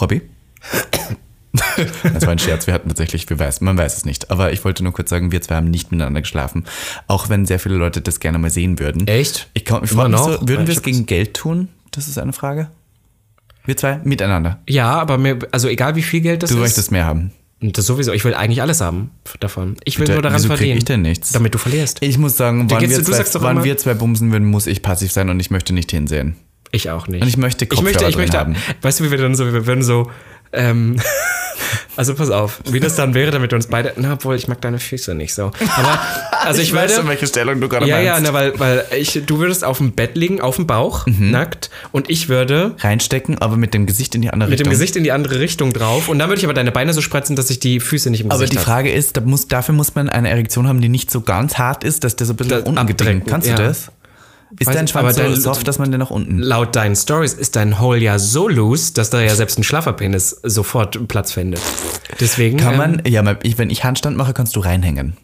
[0.00, 0.22] Robby?
[2.12, 2.66] Das war ein Scherz.
[2.66, 4.30] Wir hatten tatsächlich, wir weiß, man weiß es nicht.
[4.32, 6.64] Aber ich wollte nur kurz sagen, wir zwei haben nicht miteinander geschlafen.
[7.06, 9.06] Auch wenn sehr viele Leute das gerne mal sehen würden.
[9.06, 9.48] Echt?
[9.54, 10.40] Ich, kann, mich noch?
[10.40, 11.68] so, würden wir es gegen Geld tun?
[11.92, 12.70] Das ist eine Frage.
[13.64, 14.58] Wir zwei miteinander.
[14.68, 16.62] Ja, aber mir, also egal wie viel Geld das Du ist.
[16.62, 17.30] möchtest mehr haben.
[17.60, 18.12] Das sowieso.
[18.12, 19.76] Ich will eigentlich alles haben davon.
[19.84, 20.78] Ich will Bitte, nur daran wieso verdienen.
[20.78, 21.32] ich denn nichts?
[21.32, 22.02] Damit du verlierst.
[22.02, 25.12] Ich muss sagen, wann, wir du zwei, wann wir zwei bumsen würden, muss ich passiv
[25.12, 26.36] sein und ich möchte nicht hinsehen.
[26.74, 27.22] Ich auch nicht.
[27.22, 28.56] Und ich möchte ich möchte, Kopfhörer ich möchte, haben.
[28.82, 30.10] weißt du, wie wir dann so, wir würden so,
[30.52, 30.96] ähm,
[31.96, 33.92] Also pass auf, wie das dann wäre, damit wir uns beide.
[33.96, 35.52] Na, obwohl, ich mag deine Füße nicht so.
[35.76, 36.00] Aber
[36.42, 37.08] also ich, weiß würde.
[37.08, 38.26] welche Stellung du gerade ja, ja, meinst.
[38.32, 41.30] na, weil, weil ich, du würdest auf dem Bett liegen, auf dem Bauch, Mhm.
[41.30, 44.70] nackt, und ich würde Reinstecken, aber mit dem Gesicht in die andere mit Richtung.
[44.70, 47.00] dem Gesicht in die andere Richtung drauf und dann würde ich aber deine Beine so
[47.00, 48.64] spretzen, dass ich die Füße nicht im aber Gesicht die habe.
[48.66, 51.84] Frage ist, da muss, dafür muss man eine Erektion haben, die nicht so ganz hart
[51.84, 53.26] ist, dass der so ein bisschen gedrängt.
[53.28, 53.56] Kannst du ja.
[53.56, 53.92] das?
[54.58, 56.38] Ist Weiß dein Schwanz so dein- soft, dass man den nach unten...
[56.38, 59.92] Laut deinen Stories ist dein Hole ja so loose, dass da ja selbst ein schlaffer
[59.92, 61.60] Penis sofort Platz findet.
[62.20, 65.16] Deswegen Kann ähm, man, ja, mal- ich, wenn ich Handstand mache, kannst du reinhängen.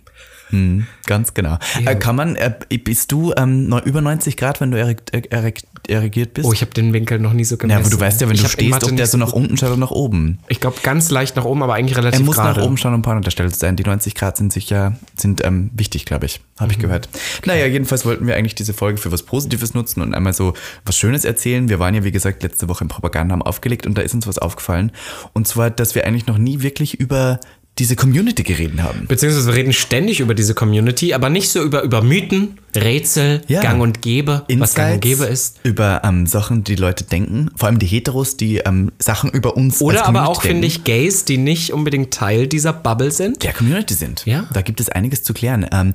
[0.50, 1.58] Hm, ganz genau.
[1.84, 2.52] Äh, kann man, äh,
[2.84, 6.46] bist du ähm, über 90 Grad, wenn du erregt, er- erregt, erregiert bist?
[6.48, 7.78] Oh, ich habe den Winkel noch nie so gemessen.
[7.78, 9.70] ja, aber du weißt ja, wenn Ich du stehst, ob der so nach unten schaut
[9.70, 10.38] oder nach oben.
[10.48, 12.58] Ich glaube ganz leicht nach oben, aber eigentlich Er relativ muss gerade.
[12.60, 13.76] nach oben schauen, um Pornodarsteller zu sein.
[13.76, 16.40] Die 90 Grad sind sicher, sind ähm, wichtig, glaube ich.
[16.58, 16.82] Habe ich Mhm.
[16.82, 17.08] gehört.
[17.46, 20.98] Naja, jedenfalls wollten wir eigentlich diese Folge für was Positives nutzen und einmal so was
[20.98, 21.68] Schönes erzählen.
[21.68, 24.26] Wir waren ja, wie gesagt, letzte Woche im Propaganda haben aufgelegt und da ist uns
[24.26, 24.92] was aufgefallen.
[25.32, 27.40] Und zwar, dass wir eigentlich noch nie wirklich über
[27.78, 29.06] diese Community geredet haben.
[29.06, 33.62] Beziehungsweise wir reden ständig über diese Community, aber nicht so über, über Mythen, Rätsel, Ja.
[33.62, 35.60] Gang und Gäbe, was Gang und Gäbe ist.
[35.62, 37.50] Über ähm, Sachen, die Leute denken.
[37.56, 41.24] Vor allem die Heteros, die ähm, Sachen über uns Oder aber auch, finde ich, Gays,
[41.24, 43.42] die nicht unbedingt Teil dieser Bubble sind.
[43.44, 44.26] der Community sind.
[44.26, 44.46] Ja.
[44.52, 45.66] Da gibt es einiges zu klären.
[45.72, 45.94] Ähm,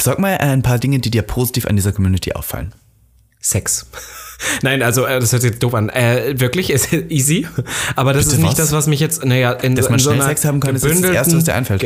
[0.00, 2.74] sag mal ein paar Dinge, die dir positiv an dieser Community auffallen.
[3.40, 3.86] Sex.
[4.62, 5.88] Nein, also äh, das hört sich doof an.
[5.90, 7.46] Äh, wirklich ist easy,
[7.96, 8.56] aber das Bitte ist nicht was?
[8.58, 10.74] das, was mich jetzt, naja, in, Dass in man so schnell einer Sex haben kann,
[10.74, 11.82] ist das Erste, was dir einfällt.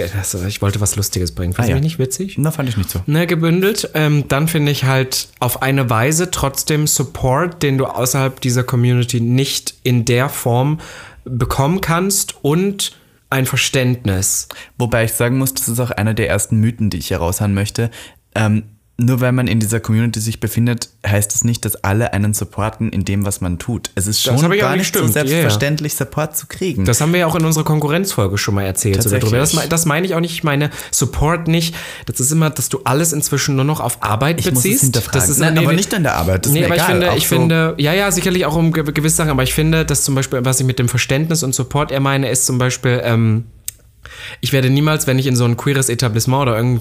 [0.49, 1.53] Ich wollte was Lustiges bringen.
[1.53, 1.81] Findest Ah, ja.
[1.81, 2.37] nicht witzig?
[2.39, 3.01] Na, fand ich nicht so.
[3.07, 3.91] Ne, gebündelt.
[3.95, 9.21] Ähm, dann finde ich halt auf eine Weise trotzdem Support, den du außerhalb dieser Community
[9.21, 10.81] nicht in der Form
[11.25, 12.93] bekommen kannst und
[13.31, 14.49] ein Verständnis.
[14.79, 17.91] Wobei ich sagen muss, das ist auch einer der ersten Mythen, die ich heraushauen möchte.
[18.35, 18.65] Ähm,
[18.97, 22.91] nur weil man in dieser Community sich befindet, heißt das nicht, dass alle einen supporten
[22.91, 23.91] in dem, was man tut.
[23.97, 25.15] Es ist schon gar nicht so stimmt.
[25.17, 25.29] Ja, ja.
[25.29, 26.85] selbstverständlich, Support zu kriegen.
[26.85, 29.03] Das haben wir ja auch in unserer Konkurrenzfolge schon mal erzählt.
[29.03, 29.39] So darüber.
[29.39, 30.33] Das, das meine ich auch nicht.
[30.33, 31.75] Ich meine Support nicht.
[32.07, 34.77] Das ist immer, dass du alles inzwischen nur noch auf Arbeit ich muss beziehst.
[34.77, 35.21] es hinterfragen.
[35.21, 36.47] Das ist Nein, nee, aber nicht an der Arbeit.
[36.47, 36.87] Das nee, aber egal.
[36.87, 39.43] ich finde, Auch ich so- finde, ja, ja, sicherlich auch um ge- gewisse Sachen, aber
[39.43, 42.47] ich finde, dass zum Beispiel, was ich mit dem Verständnis und Support eher meine, ist
[42.47, 43.47] zum Beispiel, ähm,
[44.41, 46.81] ich werde niemals, wenn ich in so ein queeres Etablissement oder irgendein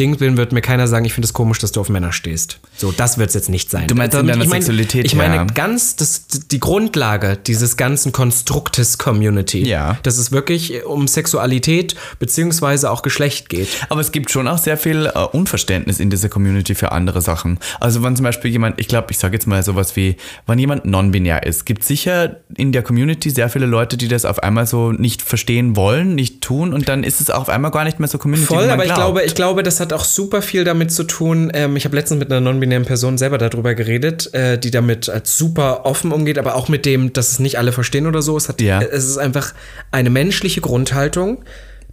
[0.00, 2.58] Community-Ding bin, wird mir keiner sagen, ich finde es komisch, dass du auf Männer stehst.
[2.76, 3.86] So, das wird es jetzt nicht sein.
[3.86, 5.44] Du meinst in deiner ich meine, Sexualität, Ich meine ja.
[5.44, 9.66] ganz, das, die Grundlage dieses ganzen Konstruktes Community.
[9.66, 9.98] Ja.
[10.02, 13.68] Dass es wirklich um Sexualität beziehungsweise auch Geschlecht geht.
[13.88, 17.58] Aber es gibt schon auch sehr viel äh, Unverständnis in dieser Community für andere Sachen.
[17.78, 20.84] Also wenn zum Beispiel jemand, ich glaube, ich sage jetzt mal sowas wie, wenn jemand
[20.84, 24.92] non-binär ist, gibt sicher in der Community sehr viele Leute, die das auf einmal so
[24.92, 28.18] nicht verstehen wollen, nicht tun und dann ist es auf einmal gar nicht mehr so
[28.18, 28.46] Community.
[28.46, 29.00] Voll, aber ich glaubt.
[29.00, 31.50] glaube, ich glaube, das hat auch super viel damit zu tun.
[31.54, 35.36] Ähm, ich habe letztens mit einer non-binären Person selber darüber geredet, äh, die damit als
[35.36, 38.36] super offen umgeht, aber auch mit dem, dass es nicht alle verstehen oder so.
[38.36, 38.80] Es, hat, Ja.
[38.80, 39.54] es ist einfach
[39.90, 41.44] eine menschliche Grundhaltung,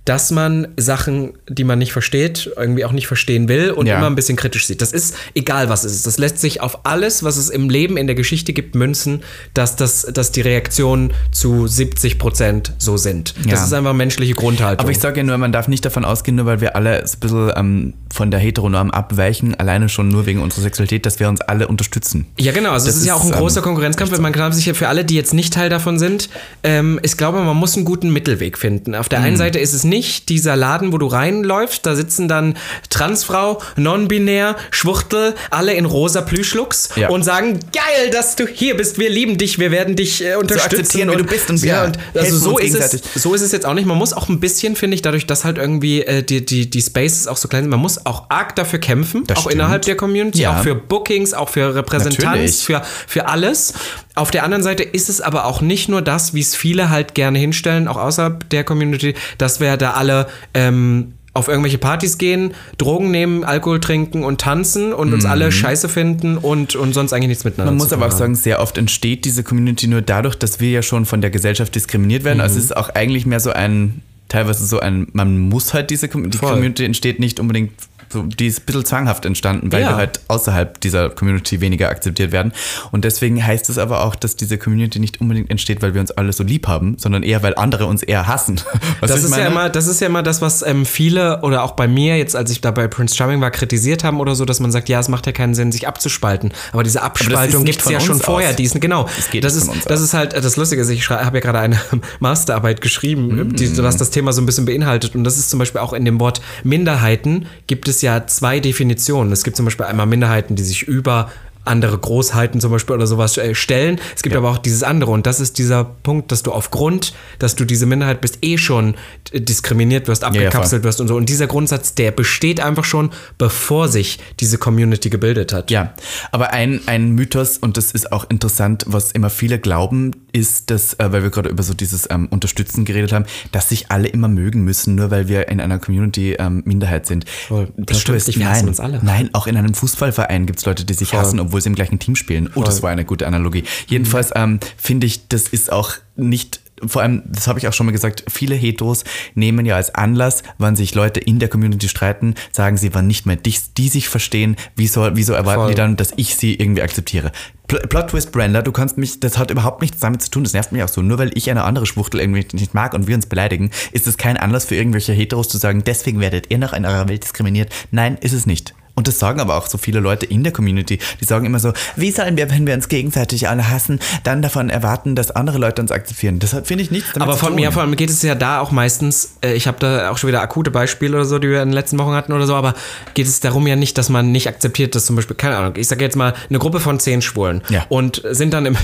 [0.08, 3.98] dass man Sachen, die man nicht versteht, irgendwie auch nicht verstehen will und Ja.
[3.98, 4.82] immer ein bisschen kritisch sieht.
[4.82, 6.08] Das ist egal, was es ist.
[6.08, 9.22] Das lässt sich auf alles, was es im Leben, in der Geschichte gibt, münzen,
[9.54, 13.36] dass, das, dass die Reaktionen zu 70 Prozent so sind.
[13.44, 13.66] Das Ja.
[13.66, 14.80] ist einfach menschliche Grundhaltung.
[14.80, 17.20] Aber ich sage ja nur, man darf nicht davon ausgehen, nur weil wir alle ein
[17.20, 21.42] bisschen ähm, von der Heteronorm abweichen, alleine schon nur wegen unserer Sexualität, dass wir uns
[21.42, 22.28] alle unterstützen.
[22.40, 22.72] Ja, genau.
[22.72, 24.12] Also Das es ist ja auch ein ähm, großer Konkurrenzkampf.
[24.14, 26.30] weil Man kann sich ja für alle, die jetzt nicht Teil davon sind,
[26.64, 28.96] ähm, ich glaube, man muss einen guten Mittelweg finden.
[28.96, 29.38] Auf der einen Mhm.
[29.38, 32.58] Seite ist es nicht dieser Laden, wo du reinläufst, da sitzen dann
[32.90, 37.10] Transfrau, non-binär, Schwuchtel, alle in rosa Plüschlux Ja.
[37.10, 40.80] und sagen, geil, dass du hier bist, wir lieben dich, wir werden dich äh, unterstützen.
[40.80, 43.52] akzeptieren, wie und, du bist und ja, und also so ist, es, so ist es
[43.52, 43.86] jetzt auch nicht.
[43.86, 46.82] Man muss auch ein bisschen, finde ich, dadurch, dass halt irgendwie äh, die, die, die
[46.82, 49.56] Spaces auch so klein sind, man muss auch arg dafür kämpfen, Das auch stimmt.
[49.56, 50.58] innerhalb der Community, Ja.
[50.60, 52.56] auch für Bookings, auch für Repräsentanz, Natürlich.
[52.64, 53.74] für, für alles.
[54.18, 57.14] Auf der anderen Seite ist es aber auch nicht nur das, wie es viele halt
[57.16, 62.56] gerne hinstellen, auch außerhalb der Community, dass wir da alle ähm, auf irgendwelche Partys gehen,
[62.80, 67.28] Drogen nehmen, Alkohol trinken und tanzen und uns alle scheiße finden und, und sonst eigentlich
[67.28, 67.78] nichts miteinander Mhm.
[67.78, 70.82] Man muss aber auch sagen, sehr oft entsteht diese Community nur dadurch, dass wir ja
[70.82, 72.42] schon von der Gesellschaft diskriminiert werden.
[72.42, 76.08] Also es ist auch eigentlich mehr so ein, teilweise so ein, man muss halt diese
[76.10, 76.54] Com- die Voll.
[76.54, 77.72] Community entsteht nicht unbedingt
[78.12, 79.90] so, die ist ein bisschen zwanghaft entstanden, weil Ja.
[79.90, 82.54] wir halt außerhalb dieser Community weniger akzeptiert werden.
[82.92, 86.12] Und deswegen heißt es aber auch, dass diese Community nicht unbedingt entsteht, weil wir uns
[86.12, 88.62] alle so lieb haben, sondern eher, weil andere uns eher hassen.
[89.02, 91.72] Was Das ist, ja immer, das ist ja immer das, was ähm, viele oder auch
[91.72, 94.60] bei mir jetzt, als ich da bei Prince Charming war, kritisiert haben oder so, dass
[94.60, 96.52] man sagt, ja, es macht ja keinen Sinn, sich abzuspalten.
[96.74, 98.50] Aber diese Abspaltung gibt es ja schon uns vorher.
[98.52, 98.56] aus.
[98.56, 99.08] Die ist, genau.
[99.16, 100.02] Das geht das ist, das aus.
[100.02, 100.82] ist halt das Lustige.
[100.82, 101.80] Ist, ich habe ja gerade eine
[102.20, 105.16] Masterarbeit geschrieben, die, was das Thema so ein bisschen beinhaltet.
[105.16, 109.32] Und das ist zum Beispiel auch in dem Wort Minderheiten gibt es ja zwei Definitionen.
[109.32, 111.32] Es gibt zum Beispiel einmal Minderheiten, die sich über
[111.68, 114.00] andere Großheiten zum Beispiel oder sowas äh, stellen.
[114.16, 117.56] Es gibt aber auch dieses andere und das ist dieser Punkt, dass du aufgrund, dass
[117.56, 118.96] du diese Minderheit bist, eh schon
[119.32, 121.16] äh, diskriminiert wirst, ja, abgekapselt wirst und so.
[121.16, 125.72] Und dieser Grundsatz, der besteht einfach schon, bevor sich diese Community gebildet hat.
[125.72, 125.94] Ja,
[126.32, 130.94] aber ein, ein Mythos, und das ist auch interessant, was immer viele glauben, ist, dass,
[130.96, 134.28] äh, weil wir gerade über so dieses ähm, Unterstützen geredet haben, dass sich alle immer
[134.28, 137.28] mögen müssen, nur weil wir in einer Community ähm, Minderheit sind.
[137.30, 137.68] Voll.
[137.78, 139.00] Das Plot stimmt nicht, wir hassen nein, uns alle.
[139.04, 141.98] Nein, auch in einem Fußballverein gibt es Leute, die sich hassen, obwohl sie im gleichen
[141.98, 142.50] Team spielen.
[142.54, 143.64] Oh, das war eine gute Analogie.
[143.88, 147.88] Jedenfalls ähm, finde ich, das ist auch nicht vor allem, das habe ich auch schon
[147.88, 152.36] mal gesagt, viele Heteros nehmen ja als Anlass, wann sich Leute in der Community streiten,
[152.52, 155.70] sagen sie, wann nicht mehr die, die sich verstehen, wieso, wieso erwarten Voll.
[155.72, 157.32] die dann, dass ich sie irgendwie akzeptiere.
[157.68, 160.54] Pl Plot Twist, Brenda, du kannst mich, das hat überhaupt nichts damit zu tun, das
[160.54, 161.02] nervt mich auch so.
[161.02, 164.18] Nur weil ich eine andere Schwuchtel irgendwie nicht mag und wir uns beleidigen, ist es
[164.18, 167.74] kein Anlass für irgendwelche Heteros zu sagen, deswegen werdet ihr noch in eurer Welt diskriminiert.
[167.90, 168.76] Nein, ist es nicht.
[168.98, 170.98] Und das sagen aber auch so viele Leute in der Community.
[171.22, 174.72] Die sagen immer so, wie sollen wir, wenn wir uns gegenseitig alle hassen, dann davon
[174.72, 176.40] erwarten, dass andere Leute uns akzeptieren?
[176.40, 179.36] Deshalb finde ich nichts Aber von mir, vor allem geht es ja da auch meistens,
[179.44, 181.74] äh, ich habe da auch schon wieder akute Beispiele oder so, die wir in den
[181.76, 182.74] letzten Wochen hatten oder so, aber
[183.14, 185.88] geht es darum ja nicht, dass man nicht akzeptiert, dass zum Beispiel, keine Ahnung, ich
[185.88, 187.86] sage jetzt mal, eine Gruppe von zehn Schwulen Ja.
[187.90, 188.76] und sind dann im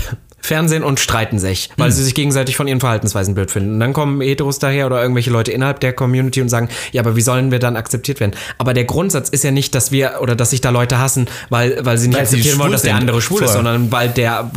[0.44, 3.76] Fernsehen und streiten sich, weil sie sich gegenseitig von ihren Verhaltensweisen blöd finden.
[3.76, 7.16] Und dann kommen Heteros daher oder irgendwelche Leute innerhalb der Community und sagen, ja, aber
[7.16, 8.34] wie sollen wir dann akzeptiert werden?
[8.58, 11.86] Aber der Grundsatz ist ja nicht, dass wir oder dass sich da Leute hassen, weil,
[11.86, 14.10] weil sie nicht Weil sie akzeptieren wollen, schwul dass der andere schwul ist, sondern weil
[14.10, 14.52] der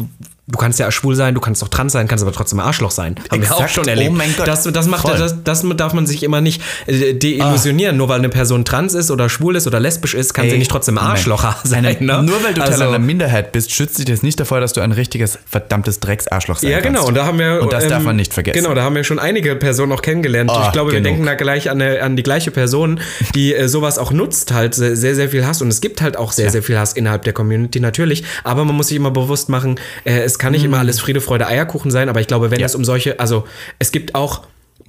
[0.49, 2.93] Du kannst ja schwul sein, du kannst auch trans sein, kannst aber trotzdem ein Arschloch
[2.93, 3.17] sein.
[3.33, 4.11] Haben wir auch schon erlebt.
[4.13, 4.47] Oh mein Gott.
[4.47, 5.19] Das, das, macht, Voll.
[5.19, 7.97] das, das darf man sich immer nicht äh, deillusionieren.
[7.97, 10.59] Nur weil eine Person trans ist oder schwul ist oder lesbisch ist, kann sie Ey,
[10.59, 10.99] nicht trotzdem.
[10.99, 11.85] Arschloch sein.
[11.85, 12.23] Eine, ne?
[12.23, 14.81] Nur weil du Teil Also- einer Minderheit bist, schützt dich das nicht davor, dass du
[14.83, 16.91] ein richtiges, verdammtes Drecksarschloch sein Ja, kannst.
[17.01, 17.09] genau.
[17.09, 17.61] Und da haben wir.
[17.61, 18.63] Und das darf ähm, man nicht vergessen.
[18.63, 20.49] Genau, da haben wir schon einige Personen auch kennengelernt.
[20.55, 21.15] Oh, ich glaube, wir genug.
[21.15, 23.01] denken da gleich an, eine, an die gleiche Person,
[23.35, 25.61] die äh, sowas auch nutzt, halt sehr, sehr viel Hass.
[25.61, 28.23] Und es gibt halt auch sehr, sehr viel Hass innerhalb der Community, natürlich.
[28.45, 31.47] Aber man muss sich immer bewusst machen, äh, es kann nicht immer alles Friede, Freude,
[31.47, 32.09] Eierkuchen sein.
[32.09, 32.67] Aber ich glaube, wenn Ja.
[32.67, 33.19] es um solche.
[33.21, 33.45] Also,
[33.79, 34.43] es gibt auch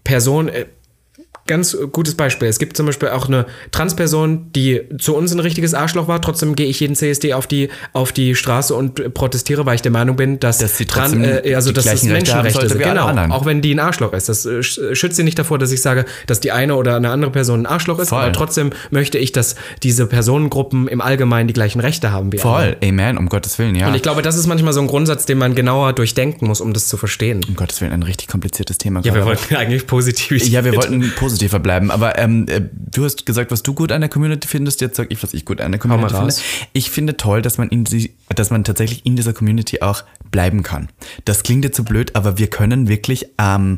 [0.03, 0.49] Personen.
[1.47, 2.47] Ganz gutes Beispiel.
[2.47, 6.21] Es gibt zum Beispiel auch eine Transperson, die zu uns ein richtiges Arschloch war.
[6.21, 9.91] Trotzdem gehe ich jeden CSD auf die, auf die Straße und protestiere, weil ich der
[9.91, 12.83] Meinung bin, dass, Dass sie Tran- trotzdem äh, also die dass das Menschenrechte sind.
[12.83, 14.29] alle Genau, auch wenn die ein Arschloch ist.
[14.29, 17.09] Das äh, sch- schützt sie nicht davor, dass ich sage, dass die eine oder eine
[17.09, 18.09] andere Person ein Arschloch ist.
[18.09, 18.19] Voll.
[18.21, 22.75] Aber trotzdem möchte ich, dass diese Personengruppen im Allgemeinen die gleichen Rechte haben wie alle.
[22.81, 23.87] Voll, Amen, um Gottes Willen, ja.
[23.87, 26.73] Und ich glaube, das ist manchmal so ein Grundsatz, den man genauer durchdenken muss, um
[26.73, 27.41] das zu verstehen.
[27.47, 29.01] um Gottes Willen, ein richtig kompliziertes Thema.
[29.03, 30.45] Ja, wir wollten eigentlich positiv.
[30.47, 34.01] Ja, wir wollten positiver bleiben, aber ähm, äh, du hast gesagt, was du gut an
[34.01, 36.33] der Community findest, jetzt sag ich, was ich gut an der Community finde.
[36.73, 40.63] Ich finde toll, dass man in sie, dass man tatsächlich in dieser Community auch bleiben
[40.63, 40.89] kann.
[41.25, 43.77] Das klingt jetzt so blöd, aber wir können wirklich ähm,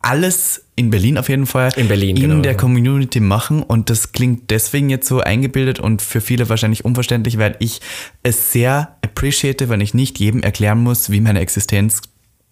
[0.00, 2.42] alles in Berlin auf jeden Fall In Berlin, in genau.
[2.42, 7.38] der Community machen und das klingt deswegen jetzt so eingebildet und für viele wahrscheinlich unverständlich,
[7.38, 7.80] weil ich
[8.22, 12.02] es sehr appreciate, wenn ich nicht jedem erklären muss, wie meine Existenz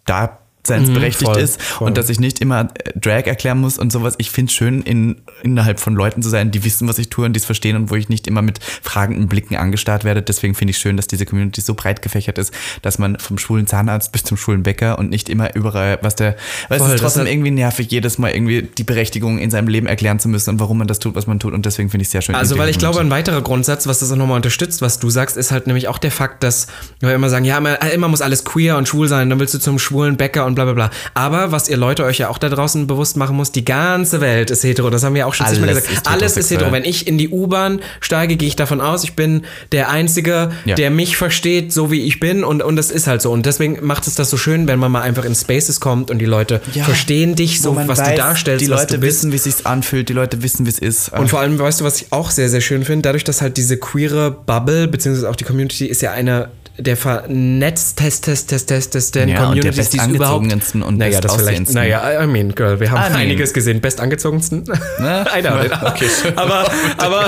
[0.07, 1.89] da berechtigt voll, ist voll.
[1.89, 4.15] und dass ich nicht immer äh, Drag erklären muss und sowas.
[4.19, 7.27] Ich finde es schön, in, innerhalb von Leuten zu sein, die wissen, was ich tue
[7.27, 10.23] und die es verstehen und wo ich nicht immer mit fragenden Blicken angestarrt werde.
[10.23, 13.67] Deswegen finde ich schön, dass diese Community so breit gefächert ist, dass man vom schwulen
[13.67, 16.37] Zahnarzt bis zum schwulen Bäcker und nicht immer überall, was der,
[16.69, 19.87] weil Voll, es ist trotzdem irgendwie nervig, jedes Mal irgendwie die Berechtigung in seinem Leben
[19.87, 21.53] erklären zu müssen und warum man das tut, was man tut.
[21.53, 22.35] Und deswegen finde ich es sehr schön.
[22.35, 25.37] Also, weil ich glaube, ein weiterer Grundsatz, was das auch nochmal unterstützt, was du sagst,
[25.37, 26.67] ist halt nämlich auch der Fakt, dass
[27.01, 29.59] wir immer sagen, ja, immer, immer muss alles queer und schwul sein, dann willst du
[29.59, 30.91] zum schwulen Bäcker und bla bla bla.
[31.15, 34.51] Aber was ihr Leute euch ja auch da draußen bewusst machen muss, die ganze Welt
[34.51, 34.91] ist hetero.
[34.91, 35.91] Das haben wir auch schon zigmal gesagt.
[35.93, 36.73] ist Alles ist hetero.
[36.73, 40.75] Wenn ich in die U-Bahn steige, gehe ich davon aus, ich bin der Einzige, Ja.
[40.75, 42.45] der mich versteht, so wie ich bin.
[42.45, 43.31] Und, und das ist halt so.
[43.33, 46.19] Und deswegen macht es das so schön, wenn man mal einfach in Spaces kommt und
[46.19, 49.45] die Leute Ja, verstehen dich, so was weiß, du darstellst, Die Leute wissen, wie es
[49.45, 51.11] sich anfühlt, die Leute wissen, wie es ist.
[51.13, 53.03] Und vor allem, weißt du, was ich auch sehr, sehr schön finde?
[53.03, 59.29] Dadurch, dass halt diese queere Bubble, beziehungsweise auch die Community, ist ja eine der vernetztestesten
[59.29, 60.75] Ja, Communities, die es überhaupt...
[60.75, 63.21] und naja, das vielleicht, naja, I mean, girl, wir haben I mean.
[63.21, 63.81] einiges gesehen.
[63.81, 64.65] Bestangezogensten?
[64.99, 65.25] Ne?
[65.37, 65.73] I it.
[65.83, 66.67] Okay, aber,
[66.99, 67.27] aber,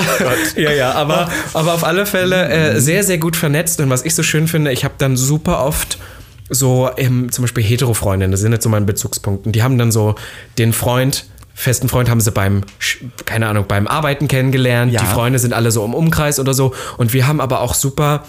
[0.57, 3.79] ja, ja, aber, aber auf alle Fälle äh, sehr, sehr gut vernetzt.
[3.79, 5.97] Und was ich so schön finde, ich habe dann super oft
[6.49, 10.15] so ähm, zum Beispiel Hetero-Freundinnen, das sind jetzt so meine Bezugspunkten, die haben dann so
[10.57, 12.63] den Freund, festen Freund haben sie beim,
[13.25, 14.93] keine Ahnung, beim Arbeiten kennengelernt.
[14.93, 15.01] Ja.
[15.01, 16.73] Die Freunde sind alle so im Umkreis oder so.
[16.97, 18.23] Und wir haben aber auch super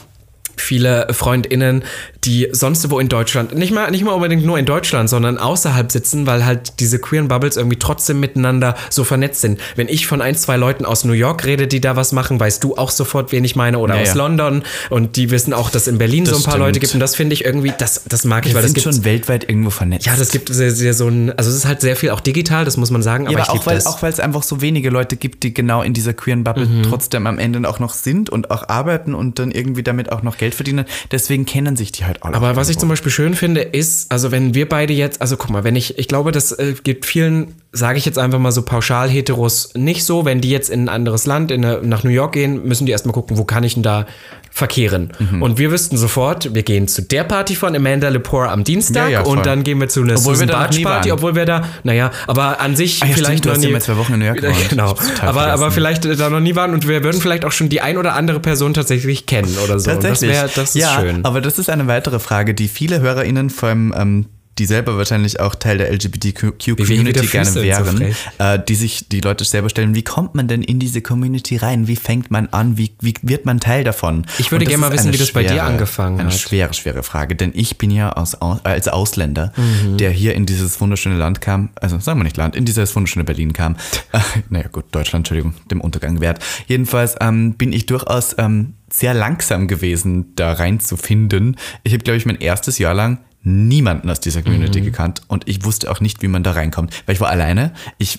[0.60, 1.84] viele FreundInnen,
[2.24, 5.90] die sonst wo in Deutschland, nicht mal, nicht mal unbedingt nur in Deutschland, sondern außerhalb
[5.90, 9.60] sitzen, weil halt diese queeren Bubbles irgendwie trotzdem miteinander so vernetzt sind.
[9.76, 12.62] Wenn ich von ein, zwei Leuten aus New York rede, die da was machen, weißt
[12.64, 14.14] du auch sofort, wen ich meine, oder Ja, aus ja.
[14.14, 16.66] London und die wissen auch, dass in Berlin Das so ein paar stimmt.
[16.66, 18.94] Leute gibt und das finde ich irgendwie, das, das mag ich, weil das sind gibt
[18.94, 20.06] schon weltweit irgendwo vernetzt.
[20.06, 22.64] ja, das gibt sehr, sehr so ein, also es ist halt sehr viel auch digital,
[22.64, 23.86] das muss man sagen, aber, Ja, ich aber liebe auch weil, das.
[23.86, 26.82] auch weil es einfach so wenige Leute gibt, die genau in dieser queeren Bubble Mhm.
[26.82, 30.36] trotzdem am Ende auch noch sind und auch arbeiten und dann irgendwie damit auch noch
[30.36, 30.86] Geld Geld verdienen.
[31.10, 32.34] Deswegen kennen sich die halt alle.
[32.34, 35.50] Aber was ich zum Beispiel schön finde, ist, also wenn wir beide jetzt, also guck
[35.50, 38.62] mal, wenn ich, ich glaube, das äh, gibt vielen, sage ich jetzt einfach mal so
[38.62, 42.10] pauschal Heteros nicht so, wenn die jetzt in ein anderes Land, in eine, nach New
[42.10, 44.06] York gehen, müssen die erstmal gucken, wo kann ich denn da
[44.50, 45.12] verkehren.
[45.18, 45.42] Mhm.
[45.42, 49.20] Und wir wüssten sofort, wir gehen zu der Party von Amanda Lepore am Dienstag Ja,
[49.20, 52.10] ja, und dann gehen wir zu einer Obwohl Susan Bartsch Party, obwohl wir da, naja,
[52.26, 53.72] aber an sich Ah ja, vielleicht stimmt, du noch hast nie.
[53.72, 54.68] ja zwei Wochen in New York gewohnt.
[54.70, 54.96] Genau.
[55.20, 57.98] Aber, aber vielleicht da noch nie waren und wir würden vielleicht auch schon die ein
[57.98, 59.90] oder andere Person tatsächlich kennen oder so.
[59.90, 60.32] Und Tatsächlich.
[60.32, 61.24] Das, wär, das ist ja, schön.
[61.24, 64.26] Aber das ist eine weitere Frage, die viele HörerInnen, allem ähm,
[64.58, 68.16] die selber wahrscheinlich auch Teil der LGBTQ-Community gerne so wären, frech.
[68.38, 71.86] äh, die sich die Leute selber stellen, wie kommt man denn in diese Community rein?
[71.88, 72.76] Wie fängt man an?
[72.78, 74.26] Wie, wie wird man Teil davon?
[74.38, 76.38] Ich würde gerne mal wissen, eine wie das bei dir schwere- angefangen Eine hat.
[76.38, 79.96] schwere, schwere Frage, denn ich bin ja aus, aus, äh, als Ausländer, Mhm.
[79.98, 83.24] der hier in dieses wunderschöne Land kam, also sagen wir nicht Land, in dieses wunderschöne
[83.24, 83.76] Berlin kam.
[84.12, 86.42] Äh, naja gut, Deutschland, Entschuldigung, dem Untergang wert.
[86.66, 91.56] Jedenfalls ähm, bin ich durchaus ähm, sehr langsam gewesen, da reinzufinden.
[91.82, 94.44] Ich habe, glaube ich, mein erstes Jahr lang niemanden aus dieser Mhm.
[94.44, 97.72] Community gekannt und ich wusste auch nicht, wie man da reinkommt, weil ich war alleine.
[97.98, 98.18] Ich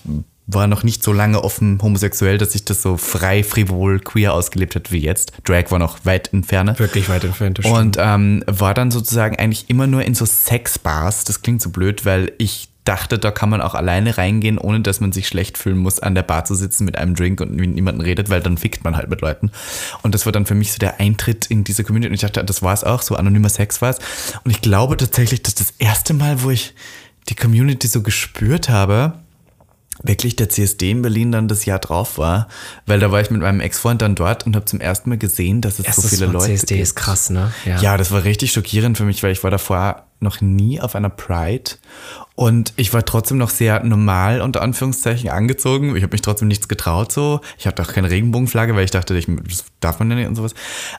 [0.51, 4.73] war noch nicht so lange offen homosexuell, dass ich das so frei, frivol, queer ausgelebt
[4.73, 5.31] hätte wie jetzt.
[5.43, 6.77] Drag war noch weit in Ferne.
[6.79, 7.63] Wirklich weit entfernt.
[7.65, 11.23] Und ähm, war dann sozusagen eigentlich immer nur in so Sexbars.
[11.23, 14.99] Das klingt so blöd, weil ich dachte, da kann man auch alleine reingehen, ohne dass
[14.99, 17.69] man sich schlecht fühlen muss, an der Bar zu sitzen mit einem Drink und mit
[17.69, 19.51] niemandem redet, weil dann fickt man halt mit Leuten.
[20.01, 22.09] Und das war dann für mich so der Eintritt in diese Community.
[22.09, 23.99] Und ich dachte, das war es auch, so anonymer Sex war es.
[24.43, 26.73] Und ich glaube tatsächlich, dass das erste Mal, wo ich
[27.29, 29.13] die Community so gespürt habe,
[30.01, 32.47] wirklich der CSD in Berlin dann das Jahr drauf war,
[32.87, 35.61] weil da war ich mit meinem Ex-Freund dann dort und habe zum ersten Mal gesehen,
[35.61, 36.83] dass es so Erstes viele Mal Leute CSD gibt.
[36.83, 37.51] ist krass, ne?
[37.65, 37.97] Ja.
[37.97, 41.71] das war richtig schockierend für mich, weil ich war davor noch nie auf einer Pride
[42.39, 45.97] und ich war trotzdem noch sehr normal unter Anführungszeichen angezogen.
[45.97, 47.41] Ich habe mich trotzdem nichts getraut so.
[47.57, 50.35] Ich hatte auch keine Regenbogenflagge, weil ich dachte, ich, das darf man ja nicht und
[50.35, 50.53] sowas.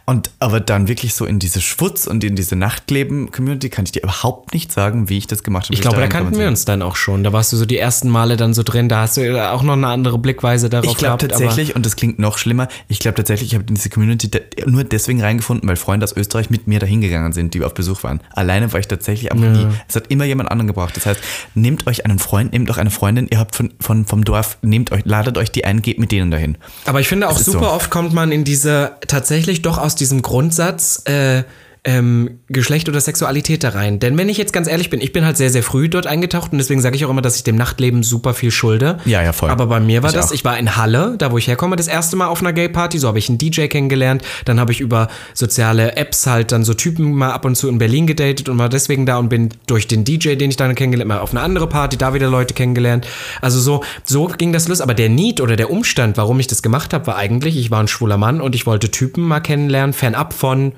[0.04, 4.02] Und aber dann wirklich so in diese Schwutz und in diese Nachtleben-Community kann ich dir
[4.02, 5.74] überhaupt nicht sagen, wie ich das gemacht habe.
[5.74, 7.24] Ich glaube, da kannten wir uns dann auch schon.
[7.24, 8.90] Da warst du so die ersten Male dann so drin.
[8.90, 11.40] Da hast du auch noch eine andere Blickweise darauf Ich glaube gehabt.
[11.40, 14.30] tatsächlich, und das klingt noch schlimmer, ich glaube tatsächlich, ich habe in diese Community
[14.66, 18.02] nur deswegen reingefunden, weil Freunde aus Österreich mit mir dahin gegangen sind, die auf Besuch
[18.02, 18.20] waren.
[18.34, 19.66] Alleine war ich tatsächlich aber nie.
[19.88, 20.96] Es hat immer jemand anderen gebraucht.
[20.96, 21.20] Das heißt,
[21.54, 24.92] nehmt euch einen Freund, nehmt auch eine Freundin, ihr habt von, von, vom Dorf, nehmt
[24.92, 26.56] euch, ladet euch die ein, geht mit denen dahin.
[26.86, 27.70] Aber ich finde auch super so.
[27.70, 31.44] oft kommt man in diese, tatsächlich doch aus diesem Grundsatz, äh,
[31.84, 34.00] ähm, Geschlecht oder Sexualität da rein.
[34.00, 36.52] Denn wenn ich jetzt ganz ehrlich bin, ich bin halt sehr, sehr früh dort eingetaucht
[36.52, 38.98] und deswegen sage ich auch immer, dass ich dem Nachtleben super viel schulde.
[39.06, 39.48] Ja, ja, voll.
[39.48, 40.34] Aber bei mir war Ich das, auch.
[40.34, 43.08] ich war in Halle, da wo ich herkomme, das erste Mal auf einer Gay-Party, so
[43.08, 47.12] habe ich einen DJ kennengelernt, dann habe ich über soziale Apps halt dann so Typen
[47.12, 50.04] mal ab und zu in Berlin gedatet und war deswegen da und bin durch den
[50.04, 53.06] DJ, den ich dann kennengelernt habe, mal auf eine andere Party, da wieder Leute kennengelernt.
[53.40, 54.82] Also so, so ging das los.
[54.82, 57.80] Aber der Need oder der Umstand, warum ich das gemacht habe, war eigentlich, ich war
[57.80, 60.72] ein schwuler Mann und ich wollte Typen mal kennenlernen, fernab von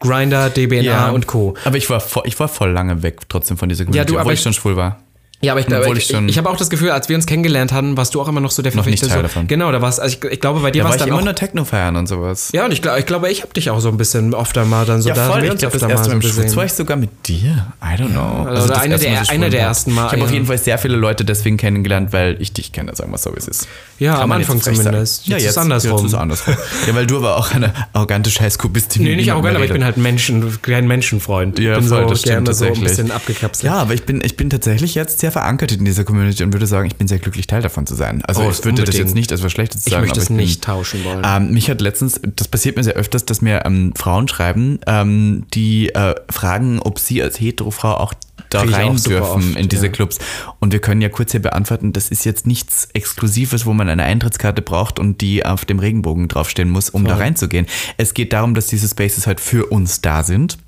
[0.00, 1.54] Grinder, DBNA und Co.
[1.64, 4.22] Aber ich war, voll, ich war voll lange weg trotzdem von dieser Community, du, aber
[4.22, 4.98] obwohl ich- ich schon schwul war.
[5.42, 7.72] Ja, aber ich glaube, ich, ich ich, habe auch das Gefühl, als wir uns kennengelernt
[7.72, 9.00] hatten, warst du auch immer noch so der Noch nicht.
[9.02, 9.46] Teil so, davon.
[9.46, 11.22] Genau, da warst also ich, ich glaube, bei dir Da war war ich dann immer
[11.22, 12.50] nur Techno feiern und sowas.
[12.52, 14.84] Ja, und ich glaube, ich, glaube, ich habe dich auch so ein bisschen öfter mal
[14.84, 15.42] dann so Ja, da voll.
[15.42, 16.22] wir Ich glaube, das erste Mal im.
[16.22, 17.72] Schwutz war ich sogar mit dir.
[17.82, 18.42] I don't know.
[18.42, 20.34] oder das einer der- schwul der ersten Mal, Ich habe auf ja.
[20.34, 23.38] jeden Fall sehr viele Leute deswegen kennengelernt, weil ich dich kenne, sagen wir so, wie
[23.38, 23.66] es ist.
[23.98, 25.24] Ja, Kann am Anfang zumindest.
[25.24, 25.30] Sagen.
[25.30, 25.96] Ja, Jetzt jetzt ist andersrum.
[26.02, 26.54] Jetzt ist andersrum.
[26.86, 29.72] ja, weil du aber auch eine arrogante Scheißkuh bist, die Nee, nicht arrogant, aber ich
[29.72, 31.58] bin halt Menschen, kein Menschenfreund.
[31.58, 33.64] Ja, ich bin so gerne so ein bisschen abgekapselt.
[33.72, 36.66] Ja, aber ich bin, ich bin tatsächlich jetzt sehr verankert in dieser Community und würde
[36.66, 38.22] sagen, ich bin sehr glücklich, Teil davon zu sein.
[38.24, 38.94] Also Oh, ich würde das unbedingt.
[39.08, 40.02] jetzt nicht als was Schlechtes ich sagen.
[40.02, 41.22] möchte aber es bin- nicht tauschen wollen.
[41.24, 45.44] Ähm, mich hat letztens, das passiert mir sehr öfters, dass mir ähm, Frauen schreiben, ähm,
[45.54, 48.14] die äh, fragen, ob sie als Heterofrau auch
[48.48, 49.92] da Krieg ich rein dürfen oft, in diese ja.
[49.92, 50.18] Clubs.
[50.58, 54.02] Und wir können ja kurz hier beantworten, das ist jetzt nichts Exklusives, wo man eine
[54.02, 57.66] Eintrittskarte braucht und die auf dem Regenbogen draufstehen muss, um da reinzugehen.
[57.96, 60.58] Es geht darum, dass diese Spaces halt für uns da sind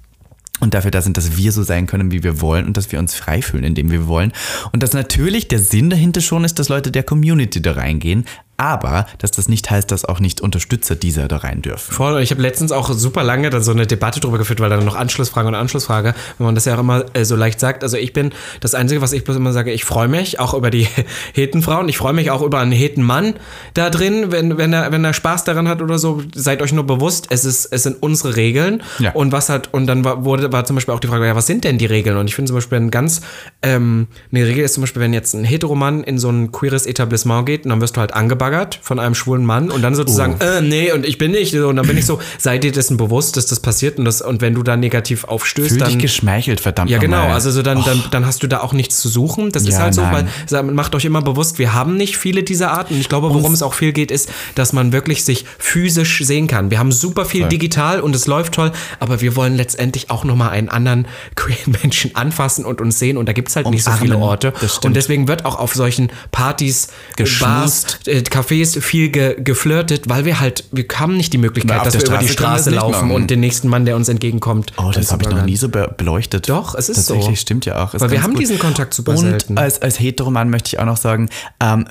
[0.63, 3.01] und dafür da sind, dass wir so sein können, wie wir wollen und dass wir
[3.01, 4.33] uns frei fühlen, indem wir wollen.
[4.71, 8.27] Und dass natürlich der Sinn dahinter schon ist, dass Leute der Community da reingehen,
[8.63, 11.93] aber dass das nicht heißt, dass auch nicht Unterstützer dieser da rein dürfen.
[11.93, 14.85] Voll, ich habe letztens auch super lange dann so eine Debatte drüber geführt, weil dann
[14.85, 17.83] noch Anschlussfrage und Anschlussfrage, wenn man das ja auch immer äh, so leicht sagt.
[17.83, 20.71] Also ich bin, das Einzige, was ich bloß immer sage, ich freue mich auch über
[20.71, 20.87] die
[21.35, 23.35] Hetenfrauen, ich freue mich auch über einen Hetenmann
[23.75, 26.87] da drin, wenn, wenn, er, wenn er Spaß daran hat oder so, seid euch nur
[26.87, 28.85] bewusst, es, ist, es sind unsere Regeln.
[29.01, 29.11] Ja.
[29.13, 31.49] Und was hat, und dann war, wurde, war zum Beispiel auch die Frage, ja, was
[31.49, 32.17] sind denn die Regeln?
[32.17, 33.23] Und ich finde zum Beispiel ein ganz,
[33.63, 37.45] ähm, eine Regel ist zum Beispiel, wenn jetzt ein Heteromann in so ein queeres Etablissement
[37.45, 40.37] geht, und dann wirst du halt angebaggert angebaggert von einem schwulen Mann und dann sozusagen,
[40.41, 40.45] Oh.
[40.45, 41.55] äh, nee, und ich bin nicht.
[41.55, 44.41] Und dann bin ich so, sei dir dessen bewusst, dass das passiert und, das, und
[44.41, 45.99] wenn du da negativ aufstößt, Fühl dich dann.
[45.99, 47.17] geschmeichelt, verdammt Ja, genau.
[47.19, 47.33] nochmal.
[47.35, 49.51] Also so dann, dann, dann hast du da auch nichts zu suchen.
[49.53, 50.29] Das ist Ja, halt so, nein.
[50.51, 52.95] weil macht euch immer bewusst, wir haben nicht viele dieser Arten.
[52.95, 56.47] Und ich glaube, worum es auch viel geht, ist, dass man wirklich sich physisch sehen
[56.47, 56.71] kann.
[56.71, 60.51] Wir haben super viel digital und es läuft toll, aber wir wollen letztendlich auch nochmal
[60.51, 63.17] einen anderen queeren Menschen anfassen und uns sehen.
[63.17, 64.23] Und da gibt es halt nicht so viele Umarmen.
[64.31, 64.53] Orte.
[64.85, 68.09] Und deswegen wird auch auf solchen Partys, Bars, Geschmust.
[68.09, 71.95] äh, Cafés viel ge geflirtet, weil wir halt, wir haben nicht die Möglichkeit, auf dass
[71.95, 74.73] wir über die Straße Straße laufen und den nächsten Mann, der uns entgegenkommt.
[74.79, 76.49] Oh, das habe ich noch nie so be beleuchtet.
[76.49, 77.15] Doch, es ist so.
[77.15, 77.95] Tatsächlich, stimmt ja auch.
[77.95, 79.59] Ist Weil wir haben diesen Kontakt super Und selten.
[79.59, 81.29] als, als Heteroman möchte ich auch noch sagen,
[81.61, 81.87] ähm,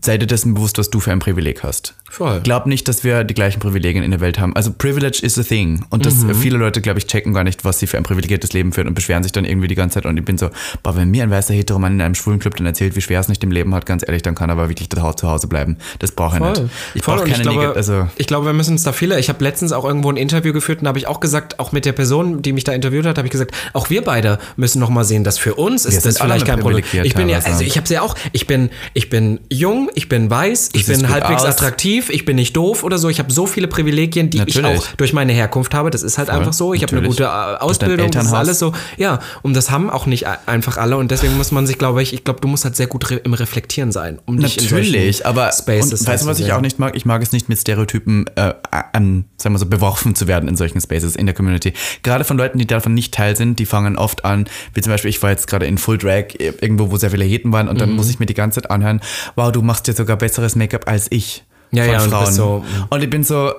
[0.00, 1.94] sei dir dessen bewusst, was du für ein Privileg hast.
[2.12, 2.40] Voll.
[2.42, 4.54] Glaub nicht, dass wir die gleichen Privilegien in der Welt haben.
[4.54, 5.82] Also Privilege is a thing.
[5.88, 6.34] Und das, Mhm.
[6.34, 8.92] viele Leute, glaube ich, checken gar nicht, was sie für ein privilegiertes Leben führen und
[8.92, 10.04] beschweren sich dann irgendwie die ganze Zeit.
[10.04, 10.50] Und ich bin so,
[10.82, 13.28] boah, wenn mir ein weißer Heteroman in einem schwulen Club dann erzählt, wie schwer es
[13.28, 15.78] nicht im Leben hat, ganz ehrlich, dann kann er aber wirklich zu Hause bleiben.
[16.00, 16.62] Das brauche ich nicht.
[16.94, 19.18] Ich brauche keine ich glaube, also ich glaube, wir müssen uns da viele.
[19.18, 21.72] Ich habe letztens auch irgendwo ein Interview geführt und da habe ich auch gesagt, auch
[21.72, 24.80] mit der Person, die mich da interviewt hat, habe ich gesagt, auch wir beide müssen
[24.80, 26.84] noch mal sehen, dass für uns ist das vielleicht kein Problem.
[27.04, 28.16] Ich bin ja, also ich habe es ja auch.
[28.32, 31.48] Ich bin, ich bin jung, ich bin weiß, ich bin halbwegs aus.
[31.48, 33.08] attraktiv, ich bin nicht doof oder so.
[33.08, 34.80] Ich habe so viele Privilegien, die ich Natürlich.
[34.80, 35.90] auch durch meine Herkunft habe.
[35.90, 36.74] Das ist halt einfach so.
[36.74, 38.72] Ich habe eine gute äh, Ausbildung, das ist alles so.
[38.96, 42.12] Ja, und das haben auch nicht einfach alle und deswegen muss man sich, glaube ich,
[42.12, 44.86] ich glaube, du musst halt sehr gut re im Reflektieren sein, um dich in solchen
[44.92, 46.96] Natürlich, aber Spaces und weißt du, was ich auch nicht mag?
[46.96, 48.54] Ich mag es nicht mit Stereotypen, äh,
[48.94, 51.72] ähm, sagen wir so, beworfen zu werden in solchen Spaces in der Community.
[52.02, 55.10] Gerade von Leuten, die davon nicht Teil sind, die fangen oft an, wie zum Beispiel,
[55.10, 57.74] ich war jetzt gerade in Full Drag, äh, irgendwo, wo sehr viele Heten waren und
[57.76, 57.78] Mhm.
[57.80, 59.00] dann muss ich mir die ganze Zeit anhören,
[59.36, 61.44] wow, du machst dir sogar besseres Make-up als ich.
[61.72, 62.24] Ja, von ja, und Frauen.
[62.24, 63.52] bist so- und ich bin so,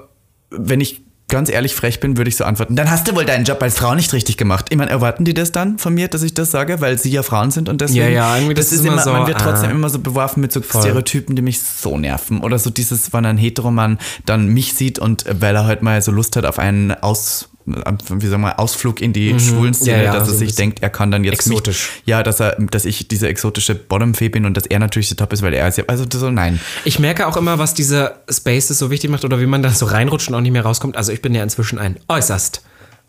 [0.52, 1.04] wenn ich
[1.34, 3.76] ganz ehrlich frech bin, würde ich so antworten, dann hast du wohl deinen Job als
[3.76, 4.68] Frau nicht richtig gemacht.
[4.70, 7.24] Ich meine, erwarten die das dann von mir, dass ich das sage, weil sie ja
[7.24, 8.06] Frauen sind und deswegen.
[8.06, 9.74] Ja, ja, irgendwie das ist immer so, man wird trotzdem ah.
[9.74, 12.42] immer so beworfen mit so Stereotypen, die mich so nerven.
[12.42, 13.98] Oder so dieses, wenn ein Heteromann
[14.28, 17.50] dann mich sieht und äh, weil er halt mal so Lust hat auf einen Aus,
[17.66, 20.04] wie sagen wir, Ausflug in die schwulen Szene, Mhm.
[20.04, 21.92] Ja, ja, dass so er sich denkt, er kann dann jetzt exotisch.
[21.98, 25.18] Mich, ja, dass er, dass ich diese exotische Bottom-Fee bin und dass er natürlich der
[25.18, 26.60] Top ist, weil er ist ja, also so nein.
[26.86, 29.86] Ich merke auch immer, was diese Spaces so wichtig macht oder wie man da so
[29.86, 30.98] reinrutscht und auch nicht mehr rauskommt.
[30.98, 32.64] Also ich bin ja inzwischen ein äußerst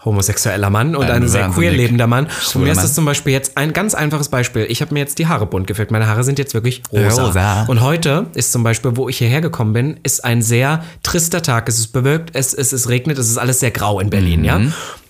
[0.05, 2.25] homosexueller Mann und Ein ein, sehr queer lebender Mann.
[2.27, 4.67] Und schwuler mir ist das zum Beispiel jetzt ein ganz einfaches Beispiel.
[4.69, 5.91] Ich habe mir jetzt die Haare bunt gefärbt.
[5.91, 7.27] Meine Haare sind jetzt wirklich rosa.
[7.27, 7.65] Rosa.
[7.65, 11.69] Und heute ist zum Beispiel, wo ich hierher gekommen bin, ist ein sehr trister Tag.
[11.69, 14.61] Es ist bewölkt, es, es, es regnet, es ist alles sehr grau in Berlin, ja.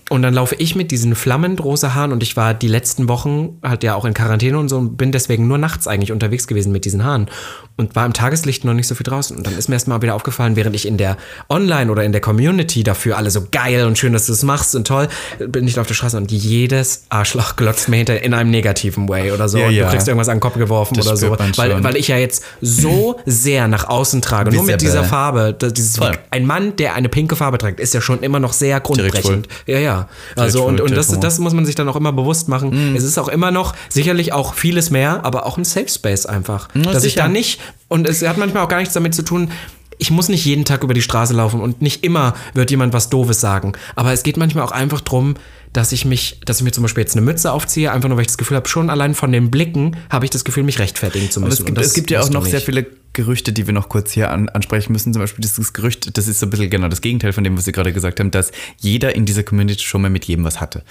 [0.09, 3.57] Und dann laufe ich mit diesen flammend rosa Haaren und ich war die letzten Wochen
[3.63, 6.71] halt ja auch in Quarantäne und so und bin deswegen nur nachts eigentlich unterwegs gewesen
[6.71, 7.27] mit diesen Haaren
[7.75, 9.35] und war im Tageslicht noch nicht so viel draußen.
[9.35, 11.17] Und dann ist mir erst mal wieder aufgefallen, während ich in der
[11.49, 14.75] Online oder in der Community dafür alle so geil und schön, dass du es machst
[14.75, 15.07] und toll,
[15.39, 19.31] bin ich auf der Straße und jedes Arschloch glotzt mir hinter in einem negativen Way
[19.31, 19.57] oder so.
[19.57, 19.85] Ja, und ja.
[19.85, 21.35] du kriegst irgendwas an den Kopf geworfen Das oder so.
[21.55, 24.51] Weil, weil ich ja jetzt so sehr nach außen trage.
[24.51, 25.55] Nur mit dieser Farbe.
[25.57, 26.11] das- Dieses, Voll.
[26.29, 29.47] ein Mann, der eine pinke Farbe trägt, ist ja schon immer noch sehr grundbrechend.
[29.65, 29.94] Ja, ja.
[30.35, 32.91] Also und, und das, das muss man sich dann auch immer bewusst machen.
[32.91, 32.95] Mhm.
[32.95, 36.67] Es ist auch immer noch, sicherlich auch vieles mehr, aber auch ein Safe Space einfach.
[36.73, 37.23] dass ich sicher.
[37.23, 39.51] da nicht, und es hat manchmal auch gar nichts damit zu tun,
[39.97, 43.09] ich muss nicht jeden Tag über die Straße laufen und nicht immer wird jemand was
[43.09, 43.73] Doofes sagen.
[43.95, 45.35] Aber es geht manchmal auch einfach drum,
[45.75, 48.21] dass ich mich, dass ich mir zum Beispiel jetzt eine Mütze aufziehe, einfach nur weil
[48.21, 51.29] ich das Gefühl habe, schon allein von den Blicken habe ich das Gefühl, mich rechtfertigen
[51.29, 51.63] zu müssen.
[51.67, 54.11] Aber es gibt, es gibt ja auch noch sehr viele Gerüchte, die wir noch kurz
[54.11, 55.13] hier an, ansprechen müssen.
[55.13, 57.65] Zum Beispiel dieses Gerücht, das ist so ein bisschen genau das Gegenteil von dem, was
[57.65, 60.83] Sie gerade gesagt haben, dass jeder in dieser Community schon mal mit jedem was hatte.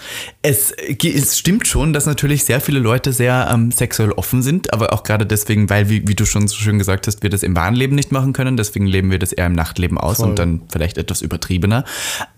[0.42, 4.92] Es, es stimmt schon, dass natürlich sehr viele Leute sehr ähm, sexuell offen sind, aber
[4.92, 7.56] auch gerade deswegen, weil, wie, wie du schon so schön gesagt hast, wir das im
[7.56, 8.56] wahren Leben nicht machen können.
[8.56, 11.84] Deswegen leben wir das eher im Nachtleben aus und dann vielleicht etwas übertriebener.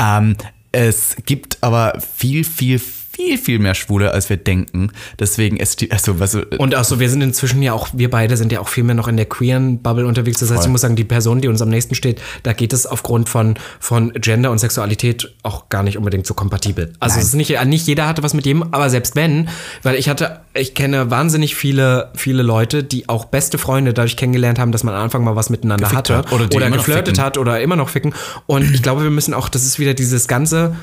[0.01, 0.37] Ähm,
[0.77, 4.91] es gibt aber viel, viel, viel, viel mehr Schwule, als wir denken.
[5.19, 8.53] Deswegen, es, also, was, Und auch so, wir sind inzwischen ja auch, wir beide sind
[8.53, 10.41] ja auch viel mehr noch in der queeren Bubble unterwegs.
[10.41, 12.87] Das heißt, ich muss sagen, die Person, die uns am nächsten steht, da geht es
[12.87, 16.93] aufgrund von, von Gender und Sexualität auch gar nicht unbedingt so kompatibel.
[17.01, 19.49] Also es ist nicht, nicht jeder hatte was mit jedem, aber selbst wenn,
[19.83, 24.59] weil ich hatte, ich kenne wahnsinnig viele, viele Leute, die auch beste Freunde dadurch kennengelernt
[24.59, 27.19] haben, dass man am Anfang mal was miteinander Gefickt hatte hat oder die noch geflirtet
[27.19, 28.15] hat oder immer noch ficken.
[28.47, 30.77] Und ich glaube, wir müssen auch, das ist wieder dieses ganze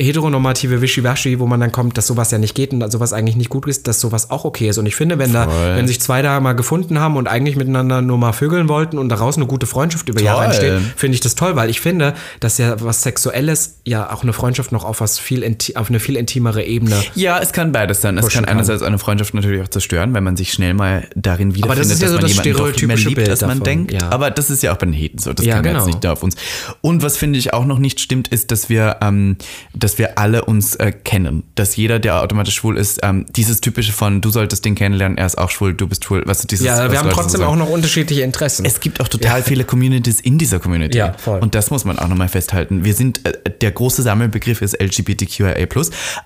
[0.00, 3.50] heteronormative Wischiwaschi, wo man dann kommt, dass sowas ja nicht geht und sowas eigentlich nicht
[3.50, 4.78] gut ist, dass sowas auch okay ist.
[4.78, 5.76] Und ich finde, wenn da, Voll.
[5.76, 9.08] wenn sich zwei da mal gefunden haben und eigentlich miteinander nur mal vögeln wollten und
[9.08, 10.66] daraus eine gute Freundschaft über Jahre Toll.
[10.66, 14.32] entsteht, finde ich das toll, weil ich finde, dass ja was Sexuelles ja auch eine
[14.32, 15.38] Freundschaft noch auf was viel
[15.74, 16.96] auf eine viel intimere Ebene.
[17.14, 18.18] Ja, es kann beides sein.
[18.18, 18.54] Es kann kann.
[18.54, 22.02] einerseits eine Freundschaft natürlich auch zerstören, weil man sich schnell mal darin wiederfindet, das ist
[22.02, 23.92] ja dass so man das stereotypische liebt, als man denkt.
[23.92, 24.10] ja.
[24.10, 25.32] Aber das ist ja auch bei den Heten so.
[25.32, 25.84] Das Ja, kann man genau.
[25.84, 26.36] jetzt nicht nur auf uns.
[26.82, 29.36] Und was finde ich auch noch nicht stimmt, ist, dass wir, ähm,
[29.74, 31.44] dass dass wir alle uns äh, kennen.
[31.54, 35.24] Dass jeder, der automatisch schwul ist, ähm, dieses typische von, du solltest den kennenlernen, er
[35.24, 36.22] ist auch schwul, du bist schwul.
[36.26, 38.66] Weißt du, dieses, Ja, wir haben trotzdem auch noch unterschiedliche Interessen.
[38.66, 40.98] Es gibt auch total viele Communities in dieser Community.
[40.98, 41.38] Ja, voll.
[41.40, 42.84] Und das muss man auch nochmal festhalten.
[42.84, 43.32] Wir sind, äh,
[43.62, 45.54] der große Sammelbegriff ist LGBTQIA+,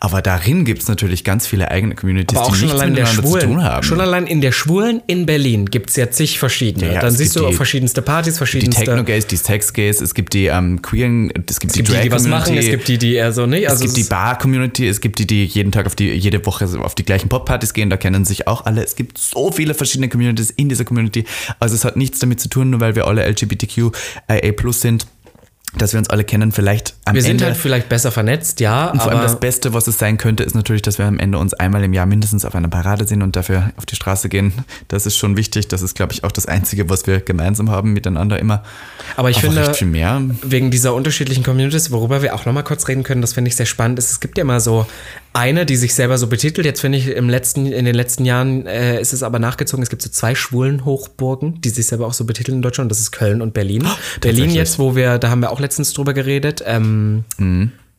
[0.01, 2.95] aber darin gibt es natürlich ganz viele eigene Communities, aber auch die schon nichts allein
[2.97, 3.85] der zu tun haben.
[3.85, 6.87] Schon allein in der Schwulen in Berlin gibt es ja zig verschiedene.
[6.89, 8.85] Ja, ja, Dann siehst du die- verschiedenste Partys, die verschiedenste.
[8.85, 12.11] Techno-Gays, die Sex-Gays, es gibt die ähm, queeren, es gibt es gibt die die, die
[12.13, 15.01] was machen, es gibt die, die eher so, es Also gibt die es- Bar-Community, es
[15.01, 17.97] gibt die, die jeden Tag auf die, jede Woche auf die gleichen Pop-Partys gehen, da
[17.97, 18.83] kennen sich auch alle.
[18.85, 21.25] Es gibt so viele verschiedene Communities in dieser Community.
[21.61, 23.93] Also es hat nichts damit zu tun, nur weil wir alle LGBTQIA+
[24.73, 25.07] sind,
[25.77, 26.53] dass wir uns alle kennen.
[26.53, 29.73] Vielleicht am wir sind Ende halt vielleicht besser vernetzt, ja, Und vor allem das Beste,
[29.73, 32.45] was es sein könnte, ist natürlich, dass wir am Ende uns einmal im Jahr mindestens
[32.45, 34.53] auf einer Parade sehen und dafür auf die Straße gehen.
[34.89, 35.69] Das ist schon wichtig.
[35.69, 38.63] Das ist, glaube ich, auch das Einzige, was wir gemeinsam haben miteinander immer.
[39.17, 40.21] Aber ich Aber finde, recht viel mehr.
[40.43, 43.67] wegen dieser unterschiedlichen Communities, worüber wir auch nochmal kurz reden können, das finde ich sehr
[43.67, 44.87] spannend, ist, es gibt ja immer so
[45.35, 46.67] eine, die sich selber so betitelt.
[46.67, 49.89] Jetzt finde ich, im letzten, in den letzten Jahren äh, ist es aber nachgezogen, es
[49.91, 52.91] gibt so zwei schwulen Hochburgen, die sich selber auch so betiteln in Deutschland.
[52.91, 53.83] Das ist Köln und Berlin.
[53.83, 54.55] Berlin Oh, tatsächlich.
[54.55, 57.25] jetzt, wo wir, da haben wir auch letztens drüber geredet, ähm,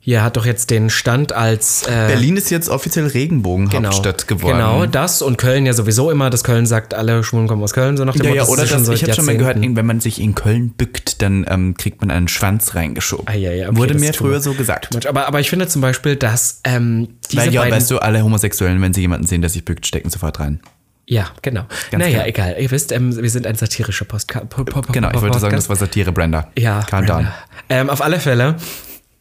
[0.06, 4.58] hier hat doch jetzt den Stand als äh, Berlin ist jetzt offiziell Regenbogenhauptstadt geworden.
[4.58, 7.96] Genau, das und Köln ja sowieso immer, dass Köln sagt, alle Schwulen kommen aus Köln,
[7.96, 9.86] so nach dem Ja, ja, das oder das, seit ich habe schon mal gehört, wenn
[9.86, 13.30] man sich in Köln bückt, dann ähm, kriegt man einen Schwanz reingeschoben.
[13.30, 15.06] Ah, ja, ja, okay, Wurde das mir früher so gesagt.
[15.06, 18.26] Aber, aber ich finde zum Beispiel, dass ähm, diese Weil ja, beiden weißt du, alle
[18.26, 20.60] Homosexuellen, wenn sie jemanden sehen, der sich bückt, stecken sofort rein.
[21.08, 21.64] Ja, genau.
[21.92, 22.28] Ganz naja, klar.
[22.28, 22.56] egal.
[22.60, 25.70] Ihr wisst, ähm, wir sind ein satirischer Postka po po Genau, ich wollte sagen, das
[25.70, 26.50] war Satire, Brenda.
[26.58, 27.16] Ja, Calm down.
[27.20, 27.36] Brenda.
[27.70, 28.58] Ähm, auf alle Fälle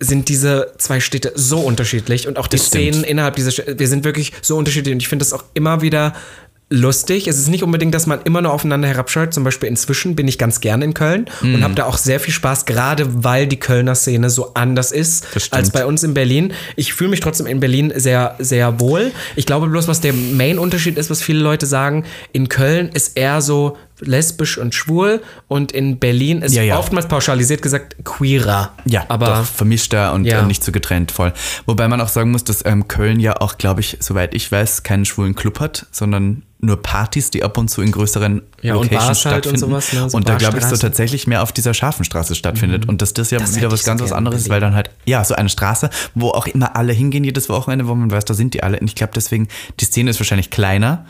[0.03, 2.82] sind diese zwei Städte so unterschiedlich und auch die Das stimmt.
[2.94, 5.82] Szenen innerhalb dieser Städte, wir sind wirklich so unterschiedlich und ich finde das auch immer
[5.82, 6.14] wieder
[6.70, 7.28] lustig.
[7.28, 9.34] Es ist nicht unbedingt, dass man immer nur aufeinander herabschaut.
[9.34, 11.57] Zum Beispiel inzwischen bin ich ganz gerne in Köln Mhm.
[11.57, 15.26] und habe da auch sehr viel Spaß, gerade weil die Kölner Szene so anders ist
[15.36, 15.53] stimmt.
[15.53, 16.55] als bei uns in Berlin.
[16.76, 19.12] Ich fühle mich trotzdem in Berlin sehr, sehr wohl.
[19.36, 23.42] Ich glaube bloß, was der Main-Unterschied ist, was viele Leute sagen, in Köln ist eher
[23.42, 26.78] so lesbisch und schwul und in Berlin ist Ja, ja.
[26.78, 28.72] oftmals pauschalisiert gesagt queerer.
[28.84, 30.40] Ja, aber doch, vermischter und Ja.
[30.40, 31.32] äh, nicht so getrennt voll.
[31.66, 34.82] Wobei man auch sagen muss, dass ähm, Köln ja auch, glaube ich, soweit ich weiß,
[34.82, 38.85] keinen schwulen Club hat, sondern nur Partys, die ab und zu in größeren Ja, und
[38.91, 41.53] Locations Bars halt und sowas, ne, so und da glaube ich so tatsächlich mehr auf
[41.53, 42.89] dieser scharfen Straße stattfindet.
[42.89, 44.75] Und dass das ja Das wieder was ich so ganz was anderes ist, weil dann
[44.75, 48.25] halt, ja, so eine Straße, wo auch immer alle hingehen jedes Wochenende, wo man weiß,
[48.25, 48.79] da sind die alle.
[48.79, 49.49] Und ich glaube deswegen,
[49.81, 51.07] die Szene ist wahrscheinlich kleiner.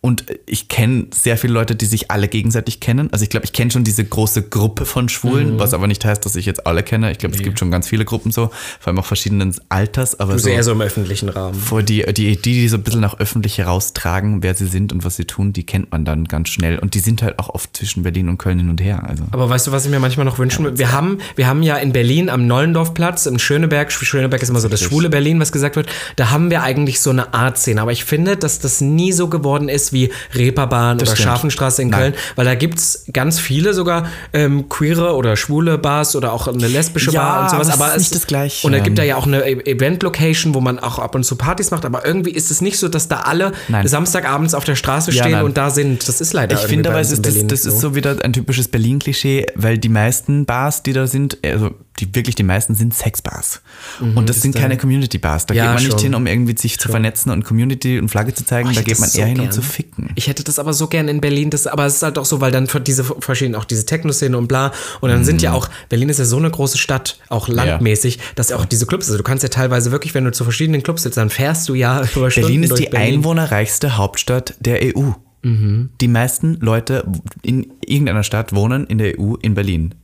[0.00, 3.08] Und ich kenne sehr viele Leute, die sich alle gegenseitig kennen.
[3.10, 5.58] Also ich glaube, ich kenne schon diese große Gruppe von Schwulen, Mhm.
[5.58, 7.10] was aber nicht heißt, dass ich jetzt alle kenne.
[7.10, 8.50] Ich glaube, es gibt schon ganz viele Gruppen so,
[8.80, 10.20] vor allem auch verschiedenen Alters.
[10.20, 11.54] Aber du so, eher so im öffentlichen Rahmen.
[11.58, 15.04] vor die, die, die, die so ein bisschen nach öffentlich heraustragen, wer sie sind und
[15.06, 16.78] was sie tun, die kennt man dann ganz schnell.
[16.78, 19.02] Und die sind halt auch oft zwischen Berlin und Köln hin und her.
[19.08, 19.24] Also.
[19.32, 20.78] Aber weißt du, was ich mir manchmal noch wünschen würde?
[20.78, 24.68] Wir haben, wir haben ja in Berlin am Nollendorfplatz, im Schöneberg, Schöneberg ist immer so
[24.68, 27.80] das schwule Berlin, was gesagt wird, da haben wir eigentlich so eine Art Szene.
[27.82, 31.18] Aber ich finde, dass das nie so geworden ist wie Reeperbahn oder stimmt.
[31.20, 32.00] Scharfenstraße in Nein.
[32.00, 36.68] Köln, weil da gibt's ganz viele sogar ähm, queere oder schwule Bars oder auch eine
[36.68, 37.70] lesbische Ja, Bar und sowas.
[37.70, 38.66] aber es ist es- nicht das Gleiche.
[38.66, 41.36] Und da gibt da ja auch eine E- Event-Location, wo man auch ab und zu
[41.36, 43.86] Partys macht, aber irgendwie ist es nicht so, dass da alle Nein.
[43.88, 45.44] Samstagabends auf der Straße Ja, stehen nein.
[45.44, 46.06] und da sind.
[46.08, 48.68] Das ist leider Ich finde in ist, das, Berlin das ist so wieder ein typisches
[48.68, 51.70] Berlin-Klischee, weil die meisten Bars, die da sind, also
[52.00, 53.60] die wirklich die meisten sind Sexbars.
[54.00, 55.46] und das sind keine Community-Bars.
[55.46, 56.00] Da Mhm, Ja, geht man nicht schon.
[56.00, 58.68] hin, um irgendwie sich zu vernetzen und Community und Flagge zu zeigen.
[58.68, 59.52] Oh, da geht man eher so hin, um gern.
[59.52, 60.10] zu ficken.
[60.16, 62.40] Ich hätte das aber so gern in Berlin, das, aber es ist halt auch so,
[62.40, 64.72] weil dann diese verschiedenen, auch diese Techno-Szene und bla.
[65.00, 65.56] Und dann sind ja Mhm.
[65.56, 69.06] auch, Berlin ist ja so eine große Stadt, auch landmäßig, dass ja auch diese Clubs,
[69.06, 71.74] also du kannst ja teilweise wirklich, wenn du zu verschiedenen Clubs sitzt, dann fährst du
[71.74, 75.12] ja über Stunden Berlin ist durch die einwohnerreichste Hauptstadt der EU.
[75.44, 75.90] Mhm.
[76.00, 77.04] Die meisten Leute
[77.42, 79.94] in irgendeiner Stadt wohnen in der EU in Berlin.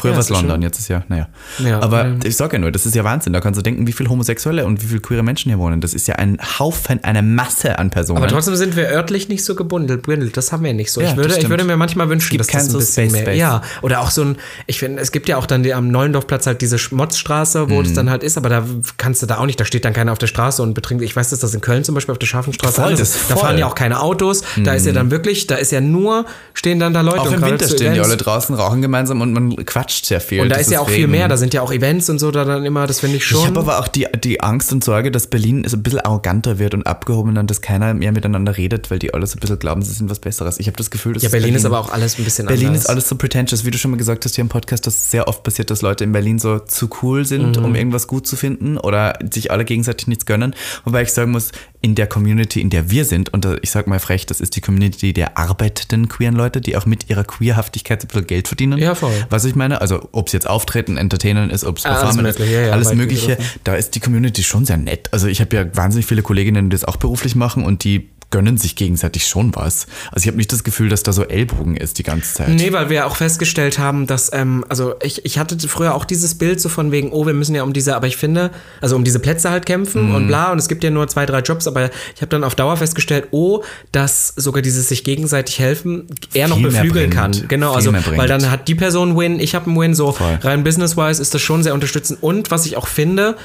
[0.00, 1.28] Früher Ja, war es London, schon- jetzt ist ja, naja.
[1.58, 3.32] Ja, Aber ähm, ich sag ja nur, das ist ja Wahnsinn.
[3.32, 5.80] Da kannst du denken, wie viele Homosexuelle und wie viele queere Menschen hier wohnen.
[5.80, 8.18] Das ist ja ein Haufen, eine Masse an Personen.
[8.18, 10.36] Aber trotzdem sind wir örtlich nicht so gebundelt, bündelt.
[10.36, 11.00] Das haben wir nicht so.
[11.00, 13.04] Ja, ich, würde, ich würde mir manchmal wünschen, gibt dass das keinen ein so bisschen
[13.08, 13.22] Space mehr.
[13.22, 13.38] Space.
[13.38, 14.36] Ja, oder auch so ein,
[14.68, 17.70] ich finde, es gibt ja auch dann die, am Neulendorfplatz halt diese Schmotzstraße, Mhm.
[17.70, 18.64] wo es dann halt ist, aber da
[18.98, 21.02] kannst du da auch nicht, da steht dann keiner auf der Straße und betrinkt.
[21.02, 23.00] Ich weiß, dass das in Köln zum Beispiel auf der Scharfenstraße Voll, ist.
[23.00, 23.34] Da voll.
[23.36, 23.40] Mhm.
[23.40, 24.42] fahren ja auch keine Autos.
[24.62, 26.24] Da ist ja dann wirklich, da ist ja nur,
[26.54, 29.56] stehen dann da Leute auch im Winter stehen die alle draußen, rauchen gemeinsam und man
[29.66, 30.40] quatscht sehr viel.
[30.40, 32.44] Und da ist ja auch viel mehr, da sind ja auch Events und so da
[32.44, 33.40] dann immer, das finde ich schon.
[33.40, 36.58] Ich habe aber auch die, die Angst und Sorge, dass Berlin so ein bisschen arroganter
[36.58, 39.58] wird und abgehobener und dass keiner mehr miteinander redet, weil die alle so ein bisschen
[39.58, 40.58] glauben, sie sind was Besseres.
[40.60, 42.68] Ich habe das Gefühl, dass ja, es Berlin ist aber auch alles ein bisschen Berlin
[42.68, 42.84] anders.
[42.84, 45.10] ist alles so pretentious, wie du schon mal gesagt hast hier im Podcast, dass es
[45.10, 47.64] sehr oft passiert, dass Leute in Berlin so zu cool sind, Mhm.
[47.64, 50.54] um irgendwas gut zu finden oder sich alle gegenseitig nichts gönnen.
[50.84, 51.50] Wobei ich sagen muss,
[51.80, 54.56] in der Community, in der wir sind, und äh, ich sag mal frech, das ist
[54.56, 58.78] die Community der arbeitenden queeren Leute, die auch mit ihrer Queerhaftigkeit ein bisschen Geld verdienen.
[58.78, 59.12] Ja, voll.
[59.30, 62.26] Was ich meine, also ob es jetzt Auftreten, Entertainen ist, ob es Ah, alles Performen
[62.26, 65.08] ist, mögliche, ja, ja, alles Mögliche, da ist die Community schon sehr nett.
[65.12, 68.58] Also ich habe ja wahnsinnig viele Kolleginnen, die das auch beruflich machen und die gönnen
[68.58, 69.86] sich gegenseitig schon was.
[70.12, 72.48] Also ich habe nicht das Gefühl, dass da so Ellbogen ist die ganze Zeit.
[72.50, 76.34] Nee, weil wir auch festgestellt haben, dass, ähm, also ich, ich hatte früher auch dieses
[76.36, 78.50] Bild so von wegen, oh, wir müssen ja um diese, aber ich finde,
[78.82, 80.14] also um diese Plätze halt kämpfen Mhm.
[80.14, 82.54] und bla, und es gibt ja nur zwei, drei Jobs, aber ich habe dann auf
[82.54, 83.62] Dauer festgestellt, oh,
[83.92, 87.14] dass sogar dieses sich gegenseitig helfen eher noch beflügeln bringt.
[87.14, 87.48] kann.
[87.48, 90.38] Genau, Viel also, weil dann hat die Person Win, ich habe einen Win, so Voll.
[90.42, 92.22] rein business-wise ist das schon sehr unterstützend.
[92.22, 93.36] Und was ich auch finde,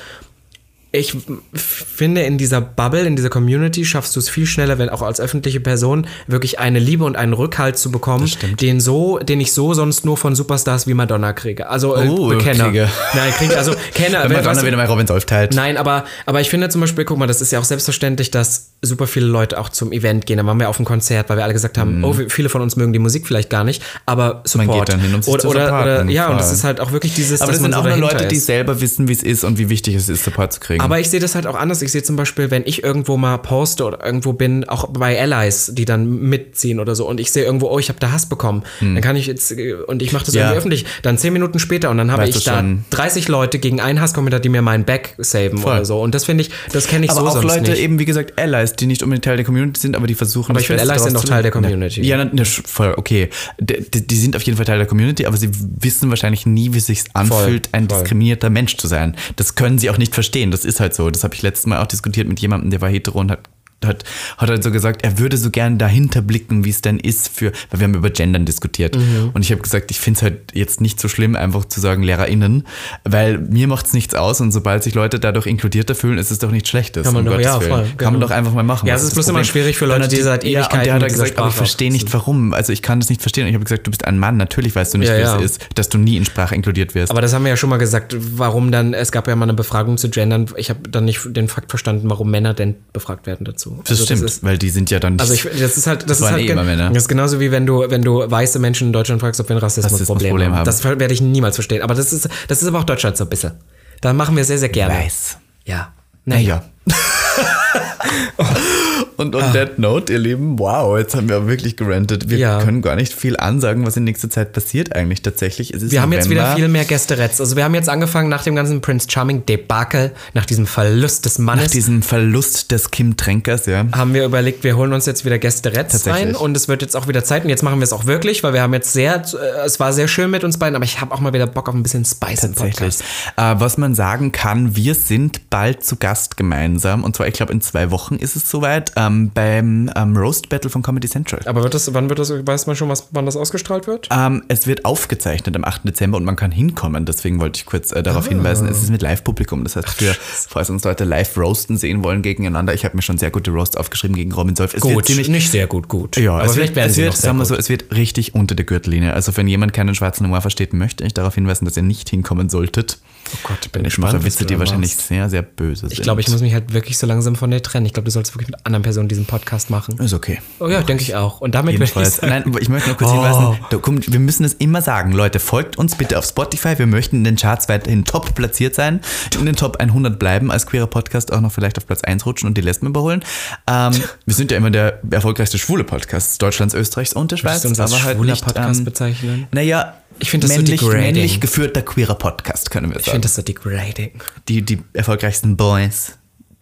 [0.96, 1.18] ich
[1.56, 5.20] finde, in dieser Bubble, in dieser Community schaffst du es viel schneller, wenn auch als
[5.20, 8.30] öffentliche Person wirklich eine Liebe und einen Rückhalt zu bekommen,
[8.62, 11.68] den so, den ich so sonst nur von Superstars wie Madonna kriege.
[11.68, 12.66] Also äh, Oh, Kenner.
[12.66, 12.90] kriege.
[13.16, 14.30] Nein, kriege also Kenner.
[14.30, 15.56] Wenn Madonna wieder mal Robin Solf teilt.
[15.56, 18.74] Nein, aber, aber ich finde zum Beispiel, guck mal, das ist ja auch selbstverständlich, dass
[18.84, 20.38] super viele Leute auch zum Event gehen.
[20.38, 22.76] Da waren wir auf dem Konzert, weil wir alle gesagt haben, oh, viele von uns
[22.76, 24.68] mögen die Musik vielleicht gar nicht, aber Support.
[24.68, 24.74] Mhm.
[24.80, 26.80] geht dann hin, um sich oder, zu oder, oder, supporten, Ja, und das ist halt
[26.80, 28.46] auch wirklich dieses, Aber das man sind auch nur Leute, die ist.
[28.46, 30.83] selber wissen, wie es ist und wie wichtig es ist, Support zu kriegen.
[30.84, 31.82] Aber ich sehe das halt auch anders.
[31.82, 35.72] Ich sehe zum Beispiel, wenn ich irgendwo mal poste oder irgendwo bin, auch bei Allies,
[35.74, 38.64] die dann mitziehen oder so, und ich sehe irgendwo, oh, ich habe da Hass bekommen,
[38.80, 40.40] dann kann ich jetzt, äh, und ich mache das Hm.
[40.40, 40.46] Ja.
[40.48, 42.86] irgendwie öffentlich, dann zehn Minuten später und dann habe Weißt ich da schon.
[42.90, 45.74] 30 Leute gegen einen Hasskommentar, die mir meinen Back saven Voll.
[45.74, 46.02] oder so.
[46.02, 47.82] Und das finde ich, das kenne ich aber so auch sonst Leute nicht.
[47.82, 50.52] eben, wie gesagt, Allies, die nicht unbedingt Teil der Community sind, aber die versuchen.
[50.52, 52.02] Aber ich finde, Allies sind doch Teil der Community.
[52.02, 53.30] Ja, na, na, voll, okay.
[53.60, 56.78] Die, die, sind auf jeden Fall Teil der Community, aber sie wissen wahrscheinlich nie, wie
[56.78, 58.00] es sich anfühlt, ein voll.
[58.00, 59.16] diskriminierter Mensch zu sein.
[59.36, 60.52] Das können sie auch nicht verstehen.
[60.52, 61.10] Das ist halt so.
[61.10, 63.50] Das habe ich letztes Mal auch diskutiert mit jemandem, der war hetero und hat
[63.86, 64.04] hat,
[64.38, 67.52] hat halt so gesagt, er würde so gern dahinter blicken, wie es denn ist für,
[67.72, 68.96] weil wir haben über Gendern diskutiert.
[68.96, 69.32] Mhm.
[69.34, 72.04] Und ich habe gesagt, ich finde es halt jetzt nicht so schlimm, einfach zu sagen
[72.04, 72.66] LehrerInnen,
[73.04, 76.40] weil mir macht es nichts aus und sobald sich Leute dadurch inkludierter fühlen, ist es
[76.40, 77.04] doch nichts Schlechtes.
[77.06, 78.12] Kann man um doch- ja, voll, Kann genau.
[78.12, 78.88] man doch einfach mal machen.
[78.88, 81.12] Ja, es ist bloß immer schwierig für Leute, die seit Ja, Ewigkeiten der hat halt
[81.12, 82.54] gesagt, aber ich verstehe nicht warum.
[82.54, 83.44] Also ich kann das nicht verstehen.
[83.44, 85.36] Und ich habe gesagt, du bist ein Mann, natürlich weißt du nicht, Ja, wie ja.
[85.38, 87.12] es ist, dass du nie in Sprache inkludiert wirst.
[87.12, 89.54] Aber das haben wir ja schon mal gesagt, warum dann, es gab ja mal eine
[89.54, 93.46] Befragung zu Gendern, ich habe dann nicht den Fakt verstanden, warum Männer denn befragt werden
[93.46, 93.73] dazu.
[93.84, 96.10] Das Also stimmt, ist, weil die sind ja dann nicht Also ich, das ist halt,
[96.10, 96.90] das, ist halt, eh Männer.
[96.90, 99.56] das ist genauso wie wenn du, wenn du weiße Menschen in Deutschland fragst, ob wir
[99.56, 100.66] ein Rassismusproblem Rassismusproblem haben.
[100.66, 101.82] Das werde ich niemals verstehen.
[101.82, 103.54] Aber das ist, das ist aber auch Deutschland so ein bisschen.
[104.02, 104.94] Da machen wir sehr, sehr gerne.
[104.94, 105.38] weiß.
[105.66, 105.94] Ja.
[106.26, 106.64] Naja.
[109.18, 112.30] Und on that note, ihr Lieben, wow, jetzt haben wir wirklich gerantet.
[112.30, 112.62] Wir Ja.
[112.64, 115.74] können gar nicht viel ansagen, was in nächster Zeit passiert eigentlich tatsächlich.
[115.76, 116.58] Wir haben jetzt wieder November.
[116.58, 117.40] viel mehr Gästeretts.
[117.40, 121.40] Also wir haben jetzt angefangen nach dem ganzen Prince Charming Debakel, nach diesem Verlust des
[121.40, 123.86] Nach Mannes, diesem Verlust des Kim Tränkers, ja.
[123.92, 126.14] haben wir überlegt, wir holen uns jetzt wieder Tatsächlich.
[126.14, 128.44] rein und es wird jetzt auch wieder Zeit und jetzt machen wir es auch wirklich,
[128.44, 131.02] weil wir haben jetzt sehr, äh, es war sehr schön mit uns beiden, aber ich
[131.02, 132.54] habe auch mal wieder Bock auf ein bisschen Spice im.
[132.54, 133.04] Podcast.
[133.38, 137.04] Äh, was man sagen kann, wir sind bald zu Gast gemeinsam.
[137.04, 140.70] Und zwar, ich glaube, in zwei Wochen ist es soweit, ähm, beim ähm, Roast Battle
[140.70, 141.42] von Comedy Central.
[141.46, 144.08] Aber wird das, wann wird das, weiß man schon, was, wann das ausgestrahlt wird?
[144.12, 145.86] Ähm, es wird aufgezeichnet am 8.
[145.86, 147.06] Dezember und man kann hinkommen.
[147.06, 148.02] Deswegen wollte ich kurz äh, Ah.
[148.02, 148.68] darauf hinweisen.
[148.68, 149.64] Es ist mit Live-Publikum.
[149.64, 153.18] Das heißt, für, falls uns Leute live roasten sehen wollen gegeneinander, ich habe mir schon
[153.18, 154.74] sehr gute Roasts aufgeschrieben gegen Robin Solf.
[154.74, 156.18] Es Gut, ziemlich, nicht sehr gut, gut.
[156.18, 158.36] ja, aber es vielleicht wird, werden es sie wird, sagen wir so, es wird richtig
[158.36, 159.14] unter der Gürtellinie.
[159.14, 162.50] Also wenn jemand keinen schwarzen Humor versteht, möchte ich darauf hinweisen, dass ihr nicht hinkommen
[162.50, 163.00] solltet.
[163.34, 165.94] Oh Gott, bin Ich gespannt, Witze, da wahrscheinlich sehr, sehr böse sind.
[165.94, 167.86] Ich glaube, ich muss mich halt wirklich so langsam von dir trennen.
[167.86, 169.98] Ich glaube, du sollst wirklich mit anderen Personen diesen Podcast machen.
[170.00, 170.40] Ist okay.
[170.60, 171.42] Oh ja, denke ich auch.
[171.42, 173.14] Und damit würde ich sagen, Nein, ich möchte noch kurz Oh.
[173.14, 176.78] hinweisen, da kommt, wir müssen es immer sagen, Leute, folgt uns bitte auf Spotify.
[176.78, 179.02] Wir möchten in den Charts weiterhin top platziert sein,
[179.38, 182.48] in den Top 100 bleiben, als queerer Podcast auch noch vielleicht auf Platz 1 rutschen
[182.48, 183.24] und die Lesben überholen.
[183.68, 183.94] Ähm,
[184.26, 187.64] wir sind ja immer der erfolgreichste schwule Podcast Deutschlands, Österreichs und der Schweiz.
[187.64, 189.48] Würdest du uns als aber schwuler nicht, Podcast ähm, bezeichnen?
[189.52, 191.02] Naja, Ich finde das so männlich, degrading.
[191.02, 193.16] männlich geführter queerer Podcast, können wir Ich sagen.
[193.16, 194.12] finde das so degrading.
[194.48, 196.18] die, die erfolgreichsten Boys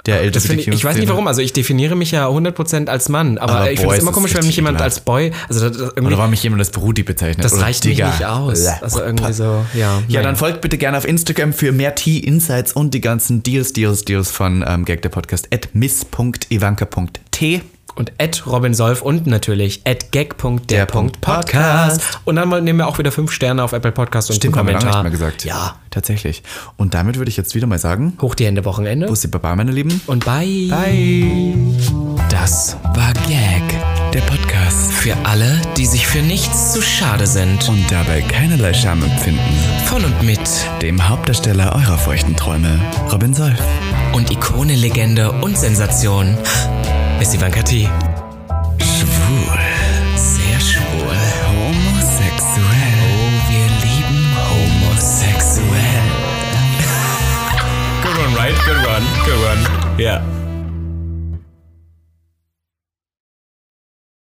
[0.06, 3.10] der Das finde ich, ich weiß nicht warum, also ich definiere mich ja 100% als
[3.10, 5.78] Mann, aber, Aber ich finde es immer komisch, wenn mich jemand als Boy, also das,
[5.78, 7.46] das irgendwie, Oder war mich jemand als Brudi bezeichnet?
[7.46, 8.08] das Oder reicht Digga.
[8.08, 8.66] mich nicht aus.
[8.66, 10.02] Also irgendwie so, ja.
[10.08, 14.04] Ja, dann folgt bitte gerne auf Instagram für mehr Tea-Insights und die ganzen Deals, Deals,
[14.04, 17.62] Deals von ähm, Gag der Podcast at miss.ivanka.t.
[17.96, 22.02] Und at Robin Solf und natürlich at gag.der.podcast.
[22.26, 24.80] Und dann nehmen wir auch wieder fünf Sterne auf Apple Podcast und Stimmt, haben einen
[24.80, 25.04] wir lange Kommentar.
[25.04, 25.46] nicht mehr gesagt.
[25.46, 25.76] Ja.
[25.92, 26.42] Tatsächlich.
[26.78, 29.08] Und damit würde ich jetzt wieder mal sagen, Hoch die Hände Wochenende.
[29.08, 30.00] Bussi Baba, meine Lieben.
[30.08, 30.70] Und bye.
[30.70, 31.54] Bye.
[32.30, 33.62] Das war Gag.
[34.14, 34.92] Der Podcast.
[34.94, 37.68] Für alle, die sich für nichts zu schade sind.
[37.68, 39.42] Und dabei keinerlei Scham empfinden.
[39.86, 40.40] Von und mit
[40.82, 42.80] Dem Hauptdarsteller eurer feuchten Träume,
[43.12, 43.60] Robin Solf.
[44.14, 46.38] und Ikone, Legende und Sensation
[47.22, 47.88] ist Ivanka T.
[48.80, 49.60] Schwul.
[50.16, 51.16] Sehr schwul.
[51.48, 52.98] Homosexuell.
[53.04, 56.08] Oh, wir lieben homosexuell.
[58.02, 58.56] Good one, right?
[58.66, 59.06] Good one.
[59.26, 60.02] Good one.
[60.02, 60.41] Ja.